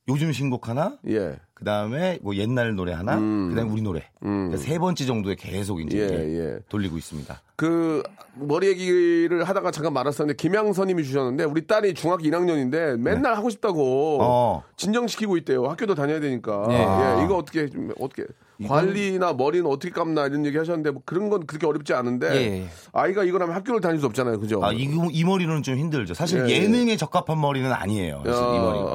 [0.07, 1.35] 요즘 신곡 하나, 예.
[1.55, 4.03] 그 다음에 뭐 옛날 노래 하나, 그 다음에 우리 노래.
[4.19, 6.09] 그러니까 세 번째 정도에 계속 이제 음.
[6.11, 6.59] 예, 예.
[6.69, 7.41] 돌리고 있습니다.
[7.55, 8.03] 그
[8.35, 14.63] 머리 얘기를 하다가 잠깐 말았었는데 김양선님이 주셨는데 우리 딸이 중학교 1학년인데 맨날 하고 싶다고 어.
[14.75, 15.65] 진정시키고 있대요.
[15.65, 16.67] 학교도 다녀야 되니까.
[16.69, 16.75] 예.
[16.75, 18.25] 예, 이거 어떻게 좀 어떻게
[18.67, 22.67] 관리나 머리는 어떻게 감나 이런 얘기 하셨는데 뭐 그런 건 그렇게 어렵지 않은데 예, 예.
[22.93, 24.39] 아이가 이걸 하면 학교를 다닐 수 없잖아요.
[24.39, 24.63] 그죠?
[24.63, 26.13] 아, 이, 이 머리는 좀 힘들죠.
[26.13, 28.21] 사실 예, 예, 능에 적합한 머리는 아니에요.
[28.25, 28.85] 사실 이 머리가.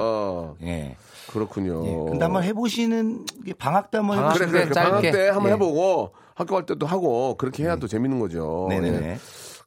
[0.40, 0.96] 어, 예.
[1.30, 1.86] 그렇군요.
[1.86, 2.10] 예.
[2.10, 4.74] 근데 한번 해보시는 게 방학 때 한번 방학 그래, 해보시는 그래.
[4.74, 4.90] 짧게.
[4.90, 5.52] 방학 때 한번 예.
[5.54, 8.64] 해보고 학교 갈 때도 하고 그렇게 해야 또 재밌는 거죠.
[8.66, 8.68] 음.
[8.70, 9.06] 네네네.
[9.06, 9.18] 예.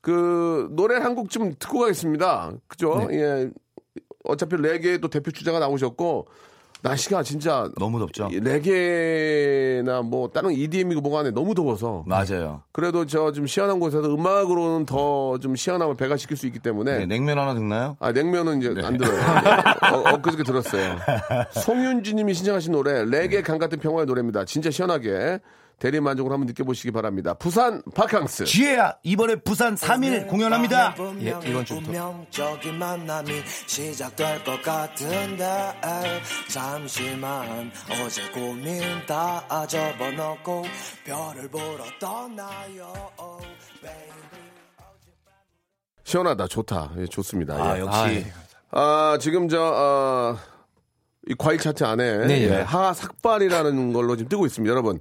[0.01, 2.51] 그 노래 한 곡 좀 듣고 가겠습니다.
[2.67, 3.05] 그죠?
[3.09, 3.15] 네.
[3.19, 3.49] 예.
[4.25, 6.27] 어차피 레게의 또 대표 주자가 나오셨고
[6.83, 8.27] 날씨가 진짜 너무 덥죠.
[8.31, 12.61] 이 레게나 뭐 다른 EDM이고 뭐가 안에 너무 더워서 맞아요.
[12.73, 17.39] 그래도 저 좀 시원한 곳에서 음악으로는 더 좀 시원함을 배가시킬 수 있기 때문에 네, 냉면
[17.39, 17.95] 하나 듣나요?
[17.99, 19.19] 아 냉면은 이제 안 들어요.
[19.93, 20.97] 어, 엊그저께 들었어요.
[21.51, 24.45] 송윤주님이 신청하신 노래 레게 강 같은 평화의 노래입니다.
[24.45, 25.39] 진짜 시원하게
[25.79, 27.33] 대리 만족을 한번 느껴보시기 바랍니다.
[27.33, 28.45] 부산 바캉스.
[28.45, 30.95] 지혜야 이번에 부산 3일 공연합니다.
[31.21, 31.87] 예, 이번 주부터.
[31.87, 35.73] 운명적인 만남이 시작될 것 같은데
[36.49, 40.63] 잠시만 어제 고민 다 접어놓고
[41.05, 42.93] 별을 보러 떠나요
[43.81, 44.13] baby.
[46.05, 47.55] 시원하다, 좋다, 예, 좋습니다.
[47.55, 47.79] 아 예.
[47.81, 48.33] 역시 아, 예.
[48.71, 50.37] 아, 지금 저, 어,
[51.27, 52.61] 이 과일 차트 안에 네, 예, 예.
[52.61, 54.69] 하삭발이라는 걸로 지금 뜨고 있습니다.
[54.71, 54.99] 여러분.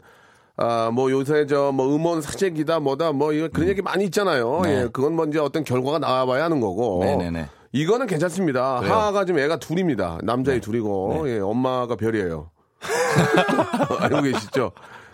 [0.57, 4.61] 아, 뭐 요새 저 뭐 음원 사재기다 뭐다 뭐 이거 그런 얘기 많이 있잖아요.
[4.65, 4.83] 네.
[4.83, 7.03] 예, 그건 뭐 이제 어떤 결과가 나와봐야 하는 거고.
[7.05, 7.49] 네네네.
[7.73, 8.81] 이거는 괜찮습니다.
[8.81, 8.93] 그래요?
[8.93, 10.19] 하하가 지금 애가 둘입니다.
[10.23, 12.51] 남자애 둘이고, 예, 엄마가 별이에요.
[14.01, 14.73] 알고 계시죠?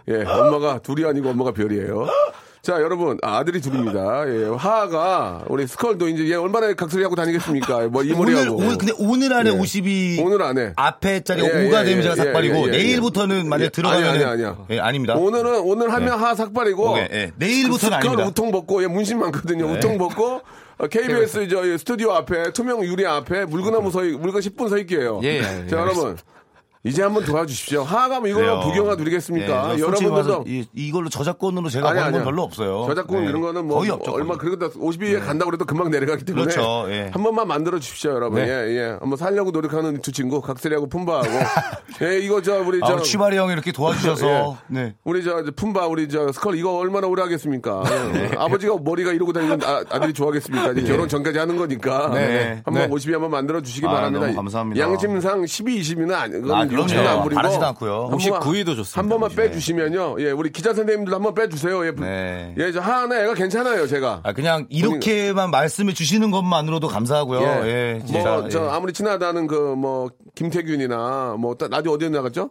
[0.08, 2.06] 예, 엄마가 둘이 아니고 엄마가 별이에요.
[2.68, 4.28] 자, 여러분, 아, 아들이 둘입니다.
[4.28, 7.88] 예, 하하가 우리 스컬도 이제 얘 얼마나 각설이 하고 다니겠습니까?
[7.88, 8.56] 뭐이 오늘 머리하고.
[8.58, 9.58] 오늘 근데 오늘 안에 예.
[9.58, 10.74] 50이 오늘 안에.
[10.76, 12.70] 앞에 자리 예, 5가 예, 되면 예, 제가 삭발이고 예, 예, 예.
[12.72, 14.58] 내일부터는 만약 예, 에 들어가면 아니야, 아니야, 아니야.
[14.68, 15.14] 예, 아닙니다.
[15.14, 17.32] 오늘은 오늘 하면 하 삭발이고 예.
[17.36, 18.26] 내일부터는 스컬 아닙니다.
[18.26, 19.64] 우통 벗고 얘 문신 많거든요.
[19.64, 20.42] 우통 벗고
[20.76, 25.20] 어, KBS 저 스튜디오 앞에 투명 유리 앞에 물구나무 서 있- 물건 10분 서 있게요.
[25.22, 26.18] 예, 예, 예, 자 여러분
[26.84, 27.82] 이제 한번 도와주십시오.
[27.82, 28.60] 하하가면 이걸로 그래요.
[28.60, 29.74] 부경화 누리겠습니까?
[29.74, 32.24] 예, 저 솔직히 여러분들도 이, 이걸로 저작권으로 제가 아니, 버는 건.
[32.24, 32.84] 별로 없어요.
[32.86, 33.28] 저작권 네.
[33.28, 34.12] 이런 거는 뭐 거의 없죠.
[34.12, 34.56] 얼마 거의.
[34.56, 37.10] 그래도 50위에 간다고 그래도 금방 내려가기 때문에 그렇죠, 예.
[37.12, 38.40] 한 번만 만들어 주십시오, 여러분.
[38.42, 38.48] 네.
[38.48, 38.96] 예, 예.
[39.00, 41.28] 한번 살려고 노력하는 두 친구 각설이하고 품바하고
[42.02, 44.94] 예, 이거 저 우리 아, 저 우리 취바리 형이 이렇게 도와주셔서 네.
[45.04, 47.82] 우리 저 품바 우리 저 스컬 이거 얼마나 오래 하겠습니까?
[48.12, 48.30] 네.
[48.38, 50.72] 아버지가 머리가 이러고 다니는 아, 아들이 좋아하겠습니까?
[50.72, 52.62] 이제 결혼 전까지 하는 거니까 네.
[52.64, 52.94] 한번 네.
[52.94, 54.32] 50위 한번 만들어 주시기 아, 바랍니다.
[54.32, 54.80] 감사합니다.
[54.80, 57.00] 양심상 12, 20위는 아니 그건 아, 그럼요.
[57.02, 58.02] 욕심도 안 부리고 바라지도 않고요.
[58.04, 58.98] 한 혹시 9위도 좋습니다.
[58.98, 60.16] 한 번만 빼주시면요.
[60.20, 61.86] 예, 우리 기자 선생님들 한번 빼주세요.
[61.86, 62.54] 예, 네.
[62.58, 64.20] 예, 저 하나 애가 괜찮아요, 제가.
[64.22, 67.40] 아, 그냥 이렇게만 말씀해 주시는 것만으로도 감사하고요.
[67.66, 68.36] 예, 진짜.
[68.36, 68.68] 뭐, 저, 예.
[68.70, 72.50] 아무리 친하다는 그, 뭐, 김태균이나, 뭐, 또 라디오 어디에 나갔죠?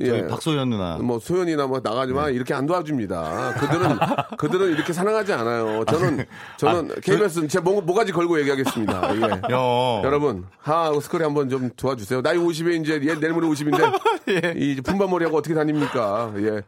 [0.00, 0.26] 예.
[0.26, 0.98] 박소연 누나.
[0.98, 3.54] 뭐 소연이나 뭐 나가지만 이렇게 안 도와줍니다.
[3.54, 3.98] 그들은
[4.36, 5.84] 그들은 이렇게 사랑하지 않아요.
[5.84, 6.26] 저는
[6.56, 9.16] 저는 KBS는 제 모, 모가지 걸고 얘기하겠습니다.
[9.16, 9.20] 예.
[9.52, 10.00] 형.
[10.04, 12.22] 여러분 하하고 스컬이 한번 좀 도와주세요.
[12.22, 16.32] 나이 50에 이제 얘 내일 모레 50인데 이 품바머리하고 어떻게 다닙니까?
[16.38, 16.62] 예.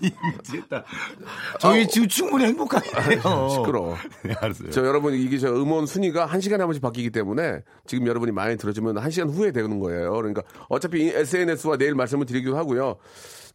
[0.00, 0.84] 미치겠다.
[1.60, 3.48] 저희 지금 충분히 행복하네요.
[3.50, 3.96] 시끄러워.
[4.24, 4.70] 네, 알았어요.
[4.70, 8.56] 저 여러분 이게 저 음원 순위가 한 시간에 한 번씩 바뀌기 때문에 지금 여러분이 많이
[8.56, 10.12] 들어주면 한 시간 후에 되는 거예요.
[10.12, 10.42] 그러니까
[10.80, 12.96] 어차피 SNS와 내일 말씀을 드리기도 하고요.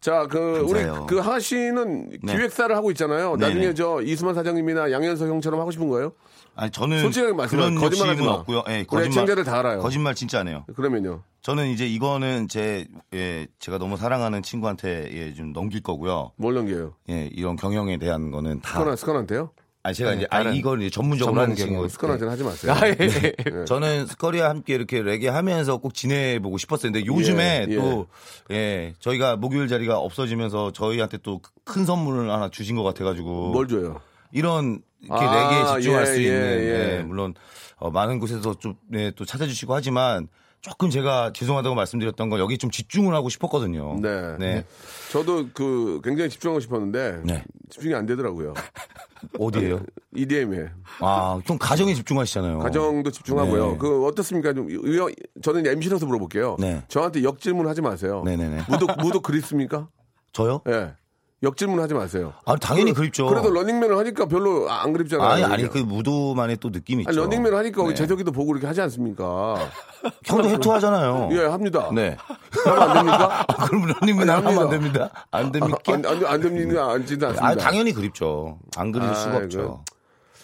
[0.00, 0.92] 자, 그 감사해요.
[1.00, 2.32] 우리 그 하하 씨는 네.
[2.36, 3.36] 기획사를 하고 있잖아요.
[3.36, 3.54] 네네.
[3.54, 6.12] 나중에 저 이수만 사장님이나 양현석 형처럼 하고 싶은 거예요?
[6.54, 7.80] 아니 저는 솔직하게 말씀하세요.
[7.80, 8.32] 그런 마.
[8.32, 8.62] 없고요.
[8.68, 9.80] 예, 우리 거짓말 애청자들 다 알아요.
[9.80, 10.64] 거짓말 진짜 안 해요.
[10.74, 11.22] 그러면요.
[11.42, 16.32] 저는 이제 이거는 제 예, 제가 너무 사랑하는 친구한테 예, 좀 넘길 거고요.
[16.36, 16.94] 뭘 넘겨요?
[17.10, 18.70] 예, 이런 경영에 대한 거는 다.
[18.70, 19.50] 스컨한 스컨한테요?
[19.86, 21.54] 아니 제가 이제 다른 아니 이걸 이제 전문적으로 전문 하는.
[21.56, 21.88] 친구.
[21.88, 22.72] 스컨한테는 하지 마세요.
[22.72, 22.94] 아, 예.
[22.96, 23.32] 네.
[23.66, 26.90] 저는 스커리와 함께 이렇게 레게 하면서 꼭 지내보고 싶었어요.
[26.90, 27.76] 근데 요즘에 예, 예.
[27.76, 28.06] 또,
[28.50, 33.50] 예, 저희가 목요일 자리가 없어지면서 저희한테 또 큰 선물을 하나 주신 것 같아가지고.
[33.52, 34.00] 뭘 줘요?
[34.32, 36.96] 이런 이렇게 아, 레게에 집중할 예, 수 예, 있는, 예.
[36.98, 37.34] 예, 물론,
[37.76, 40.28] 어, 많은 곳에서 좀, 네, 또 찾아주시고 하지만
[40.66, 44.00] 조금 제가 죄송하다고 말씀드렸던 건 여기 좀 집중을 하고 싶었거든요.
[44.00, 44.36] 네.
[44.36, 44.64] 네.
[45.12, 47.44] 저도 그 굉장히 집중하고 싶었는데 네.
[47.70, 48.52] 집중이 안 되더라고요.
[49.38, 49.80] 어디에요?
[50.16, 52.58] EDM에 아, 좀 가정에 집중하시잖아요.
[52.58, 53.72] 가정도 집중하고요.
[53.72, 53.78] 네.
[53.78, 54.52] 그 어떻습니까?
[54.54, 56.56] 좀 의외- 저는 MC로서 물어볼게요.
[56.58, 56.82] 네.
[56.88, 58.22] 저한테 역질문 하지 마세요.
[58.24, 58.62] 네네네.
[58.68, 59.88] 무도 무도 그립습니까?
[60.32, 60.62] 저요?
[60.68, 60.94] 예.
[61.42, 62.32] 역질문 하지 마세요.
[62.46, 63.26] 아, 당연히 그- 그립죠.
[63.26, 65.28] 그래도 런닝맨을 하니까 별로 안 그립잖아요.
[65.28, 67.10] 아니, 아니, 그 무도만의 또 느낌이 있죠.
[67.10, 67.94] 아니, 런닝맨을 하니까 네.
[67.94, 69.56] 재석이도 보고 이렇게 하지 않습니까?
[70.24, 71.28] 형도 해투 하잖아요.
[71.32, 71.90] 예, 합니다.
[71.94, 72.16] 네.
[72.64, 73.44] 하면 안 됩니까?
[73.48, 74.70] 아, 그럼 런닝맨 아니, 하면 안.
[74.70, 75.10] 됩니다.
[75.30, 75.78] 안 됩니까?
[75.88, 76.90] 안, 안, 안 됩니다.
[76.92, 77.46] 앉지도 않습니다.
[77.48, 78.58] 아, 당연히 그립죠.
[78.76, 79.44] 안 그릴 수가 아이고.
[79.44, 79.84] 없죠.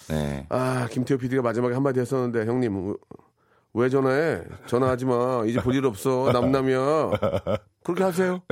[0.09, 0.47] 네.
[0.51, 2.95] 아, 김태호 PD가 마지막에 한마디 했었는데, 형님,
[3.75, 4.43] 왜 전화해?
[4.67, 5.43] 전화하지 마.
[5.47, 6.31] 이제 볼 일 없어.
[6.35, 7.11] 남남이야.
[7.83, 8.43] 그렇게 하세요.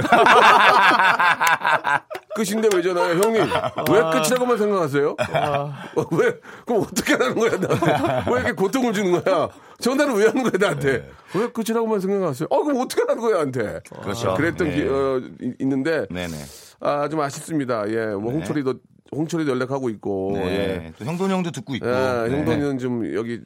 [2.44, 3.12] 끝인데 왜 전화해?
[3.14, 3.42] 형님,
[3.92, 5.10] 왜 끝이라고만 생각하세요?
[5.10, 6.32] 어, 왜,
[6.66, 8.30] 그럼 어떻게 하는 거야, 나한테?
[8.30, 9.48] 왜 이렇게 고통을 주는 거야?
[9.80, 11.08] 전화를 왜 하는 거야, 나한테?
[11.34, 12.46] 왜 끝이라고만 생각하세요?
[12.50, 13.80] 어, 그럼 어떻게 하는 거야, 나한테?
[14.02, 14.34] 그렇죠.
[14.34, 14.74] 그랬던 네.
[14.76, 16.34] 기, 어, 이- 있는데, 네네.
[16.80, 17.84] 아, 좀 아쉽습니다.
[17.90, 18.74] 예, 뭐, 홍철이도,
[19.12, 20.40] 홍철이도 연락하고 있고, 예.
[20.44, 20.92] 네.
[20.98, 21.86] 또 형돈 형도 듣고 있고.
[21.86, 21.90] 예,
[22.28, 22.36] 네.
[22.36, 23.40] 형돈이는 좀 여기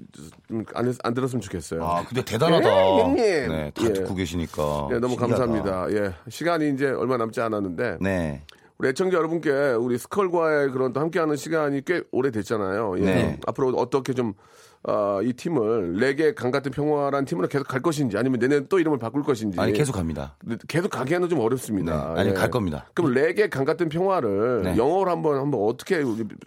[0.49, 1.82] 좀 안, 안 들었으면 좋겠어요.
[1.84, 2.68] 아, 근데 대단하다.
[2.68, 3.16] 예, 형님.
[3.16, 3.92] 네, 다 예.
[3.92, 4.88] 듣고 계시니까.
[4.92, 5.36] 예, 너무 신기하다.
[5.47, 5.86] 감사합니다.
[5.92, 8.42] 예, 시간이 이제 얼마 남지 않았는데 네.
[8.79, 12.97] 우리 애청자 여러분께 우리 스컬과의 그런 또 함께하는 시간이 꽤 오래 됐잖아요.
[12.99, 13.03] 예.
[13.03, 13.41] 네.
[13.47, 14.35] 앞으로 어떻게 좀
[14.87, 18.99] 어, 이 팀을 레게 강 같은 평화란 팀으로 계속 갈 것인지 아니면 내년 또 이름을
[18.99, 20.37] 바꿀 것인지 아니, 계속 갑니다.
[20.68, 22.14] 계속 가기에는 좀 어렵습니다.
[22.14, 22.20] 네.
[22.20, 22.87] 아니, 갈 겁니다.
[22.93, 24.77] 그럼 레게 강 같은 평화를 네.
[24.77, 26.03] 영어로 한번 한번 어떻게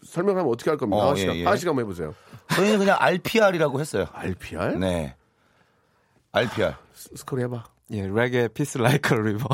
[0.06, 0.98] 설명하면 어떻게 할 겁니까?
[0.98, 1.44] 어, 하하 씨가 예, 예.
[1.46, 2.14] 하하 씨가 한번 해보세요.
[2.50, 4.06] 저희는 그냥 RPR이라고 했어요.
[4.14, 4.78] RPR?
[4.78, 5.16] 네.
[6.34, 6.76] RPR.
[6.94, 7.64] 스컬 해봐.
[7.92, 9.48] 예, reggae peace like river.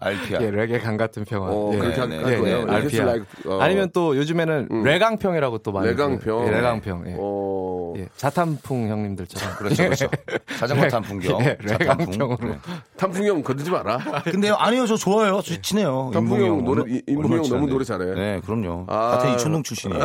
[0.00, 0.42] RPR.
[0.42, 1.48] 예, 레게 강 같은 평화.
[1.50, 1.78] 어, 예.
[1.78, 2.64] 그렇게 할, 네, 할 네, 거예요.
[2.64, 3.02] 네, RPR.
[3.02, 6.18] like, 어, 아니면 또 요즘에는 레강평이라고 또 많이 레강평.
[6.20, 6.46] 불러요.
[6.46, 7.04] 예, 레강평.
[7.08, 7.16] 예.
[7.18, 9.56] 어, 예, 자탄풍 형님들처럼.
[9.56, 10.08] 그렇죠, 그렇죠.
[10.58, 11.40] 자전거 탄 풍경.
[11.42, 11.56] 예.
[11.60, 12.36] 레강평으로.
[12.48, 12.58] 네.
[12.96, 13.98] 탄풍형 건드지 마라.
[14.24, 15.40] 근데요, 아니요, 저 좋아요.
[15.44, 16.10] 저 친해요.
[16.14, 17.66] 탄풍 인봉이 형 노래- 얼마- 이- 인봉이 얼마나 형 너무.
[17.70, 18.14] 노래 잘해.
[18.14, 18.86] 네, 그럼요.
[18.88, 19.08] 아.
[19.16, 20.04] 같은 이촌동 출신이에요.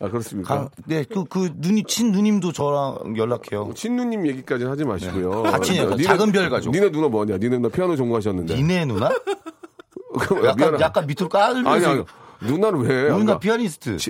[0.00, 0.06] 네.
[0.06, 0.54] 아, 그렇습니까?
[0.58, 3.70] 가, 네, 그, 그, 누님, 친 누님도 저랑 연락해요.
[3.74, 5.42] 친 누님 얘기까지는 하지 마시고요.
[5.44, 5.50] 네.
[5.50, 5.90] 같이 해요.
[5.90, 6.70] 니네- 작은 별 가족.
[6.72, 7.38] 니네 누나 뭐냐?
[7.38, 8.54] 니네 누나 피아노 전공하셨는데.
[8.56, 9.08] 니네 누나?
[10.20, 11.70] 그럼 약간, 미안하- 약간 밑으로 깔면서.
[11.70, 12.04] 아니, 아니.
[12.42, 13.08] 누나는 왜?
[13.10, 13.96] 누나 피아니스트.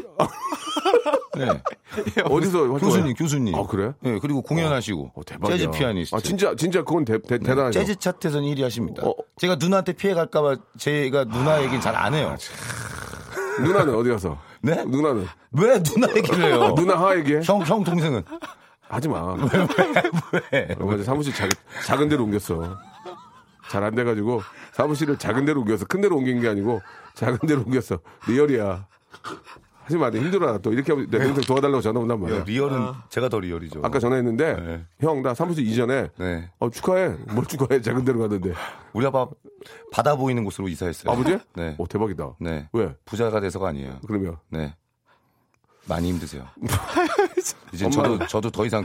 [1.36, 1.48] 네.
[2.24, 2.66] 어디서?
[2.78, 3.54] 교수님, 교수님.
[3.54, 3.92] 아, 그래?
[4.00, 5.12] 네, 그리고 공연하시고.
[5.14, 5.56] 어, 대박이야.
[5.58, 6.16] 재즈 피아니스트.
[6.16, 7.78] 아, 진짜, 진짜 그건 대, 대, 네, 대단하죠.
[7.78, 9.06] 재즈 차트에서는 1위 하십니다.
[9.06, 9.14] 어.
[9.36, 12.36] 제가 누나한테 피해갈까봐 제가 누나 얘기는 잘 안 해요.
[13.62, 14.38] 누나는 어디 가서?
[14.66, 14.84] 네?
[14.84, 15.26] 누나는?
[15.52, 16.74] 왜 누나 얘기를 해요?
[16.76, 17.40] 누나 하 얘기해?
[17.44, 18.24] 형, 형 동생은?
[18.88, 19.36] 하지 마.
[20.52, 20.76] 왜?
[20.80, 21.48] 어제 사무실 작,
[21.86, 22.76] 작은 데로 옮겼어.
[23.70, 24.42] 잘 안 돼가지고
[24.72, 25.84] 사무실을 작은 데로 옮겼어.
[25.86, 26.82] 큰 데로 옮긴 게 아니고
[27.14, 27.98] 작은 데로 옮겼어.
[28.26, 28.86] real이야.
[29.86, 30.10] 하지 마.
[30.10, 30.58] 내 힘들어.
[30.58, 32.42] 또 이렇게 하면 내 동생 도와달라고 전화 온단 말이야.
[32.44, 33.82] real은 제가 더 real이죠.
[33.84, 34.84] 아까 전화했는데 네.
[34.98, 36.50] 형 나 사무실 이전에 네.
[36.58, 37.10] 어, 축하해.
[37.32, 37.80] 뭘 축하해.
[37.80, 38.52] 작은 데로 가던데.
[38.92, 39.28] 우리 아빠
[39.92, 41.12] 바다 보이는 곳으로 이사했어요.
[41.12, 41.38] 아버지?
[41.54, 41.76] 네.
[41.78, 42.34] 오 대박이다.
[42.40, 42.68] 네.
[42.72, 42.96] 왜?
[43.04, 44.00] 부자가 돼서가 아니에요.
[44.08, 44.74] 그러면 네.
[45.88, 46.44] 많이 힘드세요.
[47.72, 47.88] 이제.
[47.88, 48.84] 저도 저도 더 이상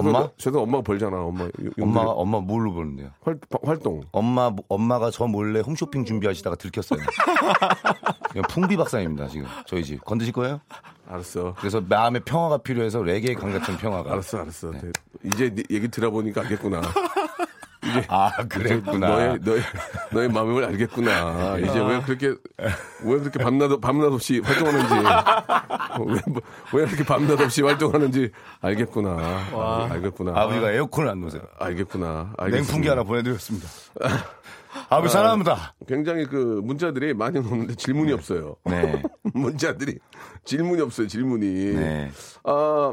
[0.00, 1.22] 엄마 저도 엄마가 벌잖아.
[1.22, 1.48] 엄마.
[1.80, 3.10] 엄마가 엄마 뭘로 보는데요?
[3.22, 4.02] 활, 활동.
[4.12, 7.00] 엄마 엄마가 저 몰래 홈쇼핑 준비하시다가 들켰어요.
[8.48, 10.60] 풍비 박사입니다 지금 저희 집 건드실 거예요?
[11.08, 11.54] 알았어.
[11.58, 14.12] 그래서 마음의 평화가 필요해서 레게 강 같은 평화가.
[14.12, 14.72] 알았어, 알았어.
[15.24, 16.80] 이제 네 얘기 들어보니까 알겠구나.
[18.08, 19.08] 아, 그랬구나.
[19.08, 19.62] 너의 너의
[20.12, 21.58] 너의 마음을 알겠구나.
[21.58, 22.28] 이제 왜 그렇게
[23.04, 28.30] 왜 그렇게 밤낮 밤낮 없이 활동하는지 왜, 뭐- 왜 이렇게 밤낮 없이 활동하는지
[28.60, 29.10] 알겠구나.
[29.52, 30.32] 아, 알겠구나.
[30.40, 31.42] 아버지가 에어컨을 안 놓으세요.
[31.58, 32.32] 알겠구나.
[32.36, 32.56] 알겠습니다.
[32.72, 33.68] 냉풍기 하나 보내드렸습니다.
[34.88, 35.74] 아버지 사랑합니다.
[35.86, 38.56] 굉장히 그 문자들이 많이 오는데 질문이 없어요.
[38.64, 39.02] 네.
[39.32, 39.98] 문자들이
[40.44, 41.06] 질문이 없어요.
[41.06, 41.46] 질문이.
[41.74, 42.10] 네.
[42.42, 42.92] 아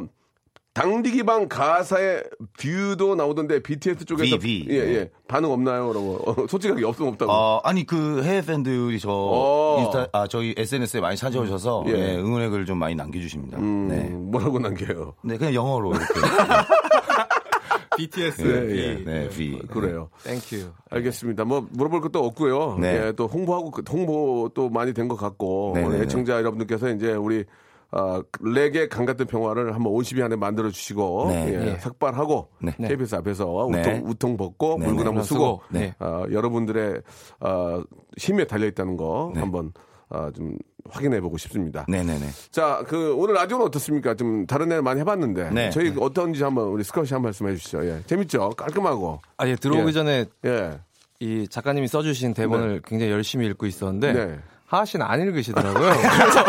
[0.74, 2.24] 당디기방 가사에
[2.58, 4.68] 뷔도 나오던데 BTS 쪽에서 뷔, 뷔.
[4.70, 5.12] 예, 예.
[5.28, 5.90] 반응 없나요?
[5.90, 7.30] 어, 솔직하게 없으면 없다고.
[7.32, 9.80] 어, 아니 그 해외 팬들이 저 어.
[9.82, 11.92] 인스타 아 저희 SNS에 많이 찾아오셔서 예.
[11.92, 13.58] 예, 응원의 글을 좀 많이 남겨주십니다.
[13.58, 14.04] 음, 네.
[14.10, 15.14] 뭐라고 남겨요?
[15.24, 16.06] 네, 그냥 영어로 이렇게.
[17.98, 18.42] BTS.
[18.72, 19.04] 예, 예.
[19.04, 19.60] 네, 뷔.
[19.68, 20.10] 그래요.
[20.24, 20.72] Thank you.
[20.90, 21.44] 알겠습니다.
[21.44, 22.78] 뭐 물어볼 것도 없고요.
[22.80, 23.08] 네.
[23.08, 26.90] 예, 또 홍보하고 그- 홍보 또 많이 된 것 같고 네, 우리 네, 애청자 여러분들께서
[26.92, 27.44] 이제 우리
[27.92, 31.54] 아, 레게 강 같은 평화를 한번 50위 안에 만들어 주시고 네.
[31.54, 31.80] 예, 네.
[31.80, 32.74] 삭발하고 네.
[32.78, 33.82] KBS 앞에서 네.
[33.82, 35.24] 웃통 웃통 벗고 네, 물구나무 네.
[35.24, 35.96] 쓰고 네.
[36.00, 37.02] 아, 여러분들의
[37.42, 37.84] 아,
[38.18, 39.42] 힘에 달려 있다는 거 네.
[39.42, 39.74] 한번
[40.10, 40.58] 아, 좀
[40.90, 41.86] 확인해 보고 싶습니다.
[41.88, 42.28] 네네네.
[42.52, 44.16] 자, 그 오늘 라디오는 어떻습니까?
[44.16, 45.70] 좀 다른 데 많이 해봤는데 네.
[45.70, 47.86] 저희 어떤지 한번 우리 스컬 씨 한 말씀 해 주시죠.
[47.86, 48.52] 예, 재밌죠?
[48.52, 49.92] 깔끔하고 아, 예, 들어오기 예.
[49.92, 50.80] 전에 예,
[51.20, 54.40] 이 작가님이 써주신 대본을 굉장히 열심히 읽고 있었는데 네.
[54.72, 55.92] 하하 씨는 안 읽으시더라고요.
[55.92, 56.46] 그래서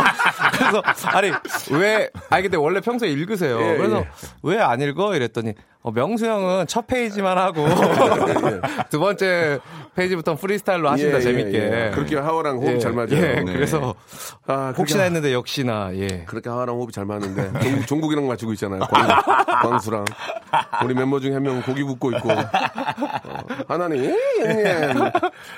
[0.53, 1.33] 그래서 아니
[1.73, 3.61] 왜 아니 근데 원래 평소에 읽으세요.
[3.61, 4.09] 예, 그래서 예.
[4.45, 7.67] 왜안 읽어 이랬더니 어, 명수 형은 첫 페이지만 하고
[8.89, 9.59] 두 번째
[9.97, 11.91] 페이지부터 프리스타일로 하신다 예, 예, 광수랑 예.
[11.93, 13.09] 그렇게 하와랑 호흡 잘 맞아요.
[13.13, 13.53] 예, 네.
[13.53, 13.95] 그래서
[14.47, 16.25] 아, 혹시나 했는데 역시나 예.
[16.27, 18.81] 그렇게 하와랑 호흡이 잘 맞는데 종국, 종국이랑 맞추고 있잖아요.
[18.81, 19.09] 광,
[19.63, 20.05] 광수랑
[20.85, 22.37] 우리 멤버 중에 한 명은 고기 굽고 있고 어,
[23.67, 24.15] 하나는 예,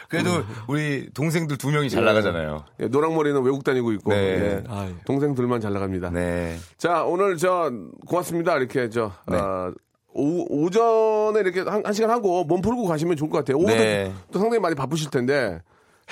[0.09, 2.65] 그래도 우리 동생들 두 명이 잘 나가잖아요.
[2.81, 4.17] 예, 노랑머리는 외국 다니고 있고 네.
[4.17, 4.65] 예.
[4.69, 4.95] 아, 예.
[5.05, 6.09] 동생들만 잘 나갑니다.
[6.11, 6.57] 네.
[6.79, 7.71] 자 오늘 저
[8.07, 8.57] 고맙습니다.
[8.57, 9.37] 이렇게 저 네.
[9.39, 9.71] 아,
[10.15, 13.57] 오, 오전에 이렇게 한, 한 시간 하고 몸 풀고 가시면 좋을 것 같아요.
[13.59, 14.13] 오후도 네.
[14.33, 15.61] 또 상당히 많이 바쁘실 텐데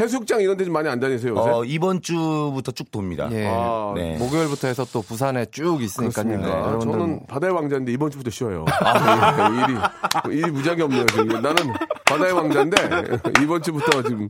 [0.01, 1.51] 해수욕장 이런 데 좀 많이 안 다니세요 요새?
[1.51, 3.29] 어, 이번 주부터 쭉 돕니다.
[3.31, 3.47] 예.
[3.47, 4.17] 아, 네.
[4.19, 6.25] 목요일부터 해서 또 부산에 쭉 있으니까요.
[6.25, 6.47] 그렇습니까?
[6.55, 8.65] 네, 여러분들 저는 뭐- 바다의 왕자인데 이번 주부터 쉬어요.
[8.81, 9.67] 아,
[10.29, 11.07] 일이 일이 무지하게 없네요.
[11.07, 11.29] 지금.
[11.43, 11.55] 나는
[12.07, 12.77] 바다의 왕자인데
[13.43, 14.29] 이번 주부터 지금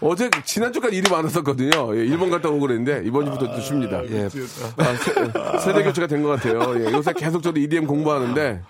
[0.00, 1.96] 어제 지난주까지 일이 많았었거든요.
[1.96, 4.02] 예, 일본 갔다 오고 그랬는데 이번 주부터 또 쉽니다.
[4.10, 4.24] 예.
[4.24, 6.74] 아, 세, 대 교체가 된 것 같아요.
[6.80, 8.60] 예, 요새 계속 저도 EDM 공부하는데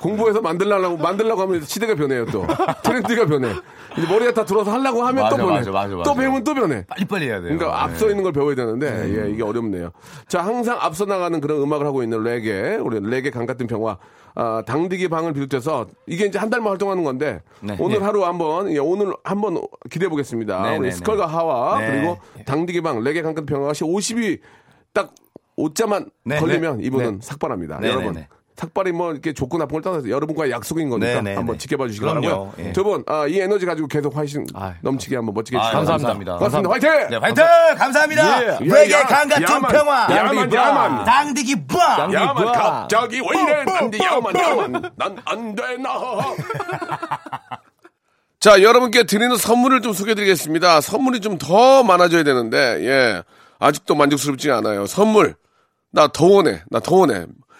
[0.00, 2.46] 공부해서 만들려고 만들려고 하면 시대가 변해요 또
[2.82, 3.48] 트렌드가 변해.
[3.96, 5.58] 이제 머리가 다 들어서 하려고 하면 맞아, 또 변해.
[5.58, 6.10] 맞아, 맞아, 맞아.
[6.10, 6.84] 또 배우면 또 변해.
[6.86, 7.56] 빨리빨리 해야 돼요.
[7.56, 8.12] 그러니까 앞서 네.
[8.12, 9.90] 있는 걸 배워야 되는데 예, 이게 어렵네요.
[10.28, 13.98] 자 항상 앞서 나가는 그런 음악을 하고 있는 레게 우리 레게 강 같은 평화
[14.34, 17.76] 아, 당디기 방을 비롯해서 이게 이제 한 달만 활동하는 건데 네.
[17.80, 18.04] 오늘 네.
[18.04, 20.62] 하루 한번 예, 오늘 한번 기대해 보겠습니다.
[20.62, 21.32] 네, 우리 네, 스컬과 네.
[21.32, 21.90] 하와 네.
[21.90, 24.38] 그리고 당디기 방 레게 강 같은 평화가 50이
[24.92, 25.12] 딱
[25.56, 27.18] 오자만 네, 걸리면 이분은 네.
[27.20, 27.80] 삭발합니다.
[27.80, 28.24] 네, 여러분.
[28.58, 31.58] 삭발이 뭐 이렇게 좋고 나쁜 걸 떠나서 여러분과의 약속인 거니까 네, 네, 한번 네.
[31.58, 32.04] 지켜봐 주시기.
[32.04, 32.52] 바라고요.
[32.58, 32.72] 예.
[32.72, 35.70] 두 분, 아, 이 에너지 가지고 계속 화이팅 아유, 넘치게 한번 멋지게 아.
[35.70, 36.36] 감사합니다.
[36.38, 36.70] 고맙습니다.
[36.70, 36.90] 화이팅!
[37.10, 37.44] 네, 화이팅!
[37.76, 38.42] 감사합니다.
[38.42, 38.58] 예.
[38.60, 40.08] 레게 야, 강 같은 야만, 평화.
[40.10, 41.04] 야만, 야만.
[41.04, 42.12] 당디기 빵.
[42.12, 42.52] 야만?
[42.52, 45.90] 갑자기 왜 이래 난데 야만 야만 난안 되나
[48.40, 53.22] 자 여러분께 드리는 선물을 좀 소개해드리겠습니다 선물이 좀 더 많아져야 되는데 예
[53.58, 55.34] 아직도 만족스럽지 않아요 선물
[55.92, 57.26] 나 더 원해 나 더 원해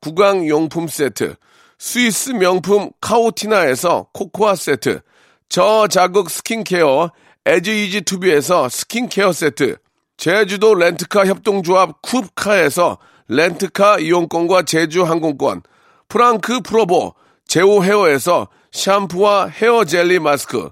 [0.00, 1.36] 구강용품 세트
[1.78, 5.00] 스위스 명품 카오티나에서 코코아 세트
[5.48, 7.10] 저자극 스킨케어
[7.46, 9.76] 에즈이지 투비에서 스킨케어 세트
[10.16, 15.62] 제주도 렌트카 협동조합 쿱카에서 렌트카 이용권과 제주 항공권
[16.08, 17.14] 프랑크 프로보
[17.46, 20.70] 제오 헤어에서 샴푸와 헤어 젤리 마스크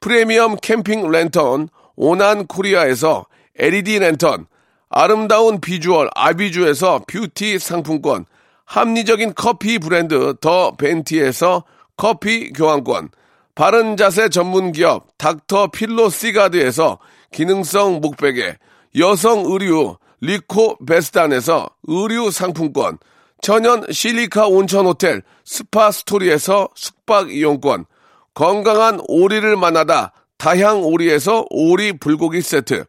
[0.00, 3.26] 프리미엄 캠핑 랜턴 오난 코리아에서
[3.56, 4.46] LED 랜턴
[4.88, 8.26] 아름다운 비주얼 아비주에서 뷰티 상품권
[8.68, 11.64] 합리적인 커피 브랜드 더 벤티에서
[11.96, 13.08] 커피 교환권
[13.54, 16.98] 바른 자세 전문 기업 닥터 필로 시가드에서
[17.32, 18.58] 기능성 목베개
[18.98, 22.98] 여성 의류 리코 베스단에서 의류 상품권
[23.40, 27.86] 천연 실리카 온천 호텔 스파 스토리에서 숙박 이용권
[28.34, 32.84] 건강한 오리를 만나다 다향 오리에서 오리 불고기 세트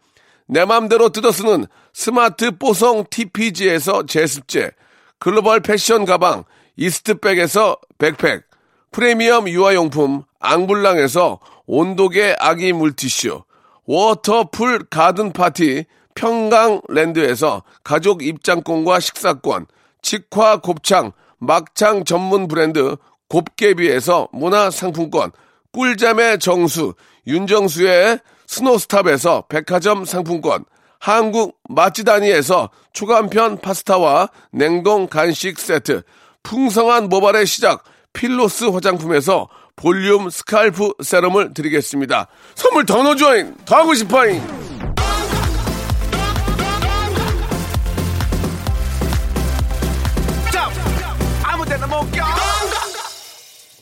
[0.45, 4.71] 내 맘대로 뜯어 쓰는 스마트 뽀송 TPG에서 제습제
[5.19, 6.45] 글로벌 패션 가방
[6.77, 8.43] 이스트백에서 백팩
[8.91, 13.43] 프리미엄 유아용품 앙블랑에서 온도계 아기 물티슈,
[13.85, 19.67] 워터풀 가든 파티 평강랜드에서 가족 입장권과 식사권,
[20.01, 22.95] 직화 곱창, 막창 전문 브랜드
[23.29, 25.31] 곱개비에서 문화상품권,
[25.71, 26.93] 꿀잠의 정수,
[27.27, 30.65] 윤정수의 스노스탑에서 백화점 상품권,
[30.99, 36.03] 한국 맛지다니에서 초간편 파스타와 냉동 간식 세트,
[36.43, 37.83] 풍성한 모발의 시작,
[38.13, 42.27] 필로스 화장품에서 볼륨 scalp 세럼을 드리겠습니다.
[42.55, 43.55] 선물 더 넣어줘잉!
[43.65, 44.41] 더 하고 싶어잉!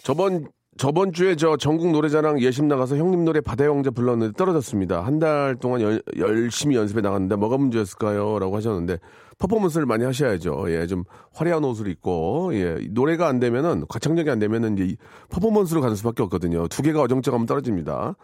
[0.03, 0.47] 저번
[0.77, 5.01] 저번 주에 저 전국 노래자랑 예심 나가서 형님 노래 바다의 왕자 불렀는데 떨어졌습니다.
[5.05, 8.37] 한 달 동안 열- 열심히 연습해 나갔는데 뭐가 문제였을까요?
[8.37, 8.99] 라고 하셨는데
[9.39, 10.65] 퍼포먼스를 많이 하셔야죠.
[10.69, 11.03] 예, 좀
[11.33, 14.97] 화려한 옷을 입고 예, 노래가 안 되면은 가창력이 안 되면은 이제 이
[15.29, 16.67] 퍼포먼스로 가는 수밖에 없거든요.
[16.67, 18.15] 두 개가 어정쩡하면 떨어집니다.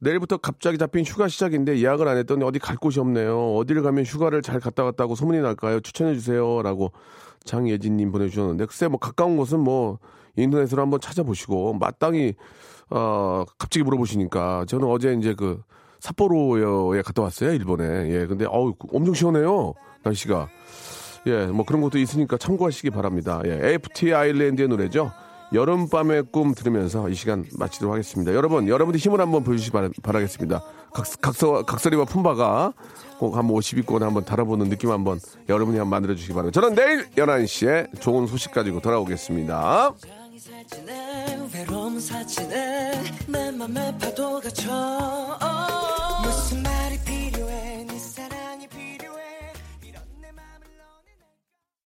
[0.00, 3.54] 내일부터 갑자기 잡힌 휴가 시작인데 예약을 안 했더니 어디 갈 곳이 없네요.
[3.54, 5.78] 어디를 가면 휴가를 잘 갔다 왔다고 소문이 날까요?
[5.80, 6.90] 추천해 주세요라고
[7.44, 9.98] 장예진님 보내주셨는데 글쎄 뭐 가까운 곳은 뭐
[10.36, 12.34] 인터넷으로 한번 찾아보시고 마땅히
[12.90, 15.62] 어 갑자기 물어보시니까 저는 어제 이제 그
[16.00, 17.84] 삿포로에 갔다 왔어요 일본에.
[18.10, 20.48] 예 근데 어우 엄청 시원해요 날씨가.
[21.26, 23.40] 예 뭐 그런 것도 있으니까 참고하시기 바랍니다.
[23.46, 25.12] 예 FT 아일랜드의 노래죠.
[25.52, 28.32] 여름밤의 꿈 들으면서 이 시간 마치도록 하겠습니다.
[28.34, 30.62] 여러분 여러분들 힘을 한번 보여주시기 바라, 바라겠습니다.
[30.94, 32.72] 각, 각서, 각설이와 품바가
[33.18, 35.20] 꼭 한번 옷 입고 한번 달아보는 느낌 한번
[35.50, 36.58] 여러분이 한번 만들어 주시기 바랍니다.
[36.58, 39.92] 저는 내일 11시에 좋은 소식 가지고 돌아오겠습니다
[41.52, 45.38] 외로움 사치네 내 맘에 파도가 쳐.
[46.22, 46.61] 무슨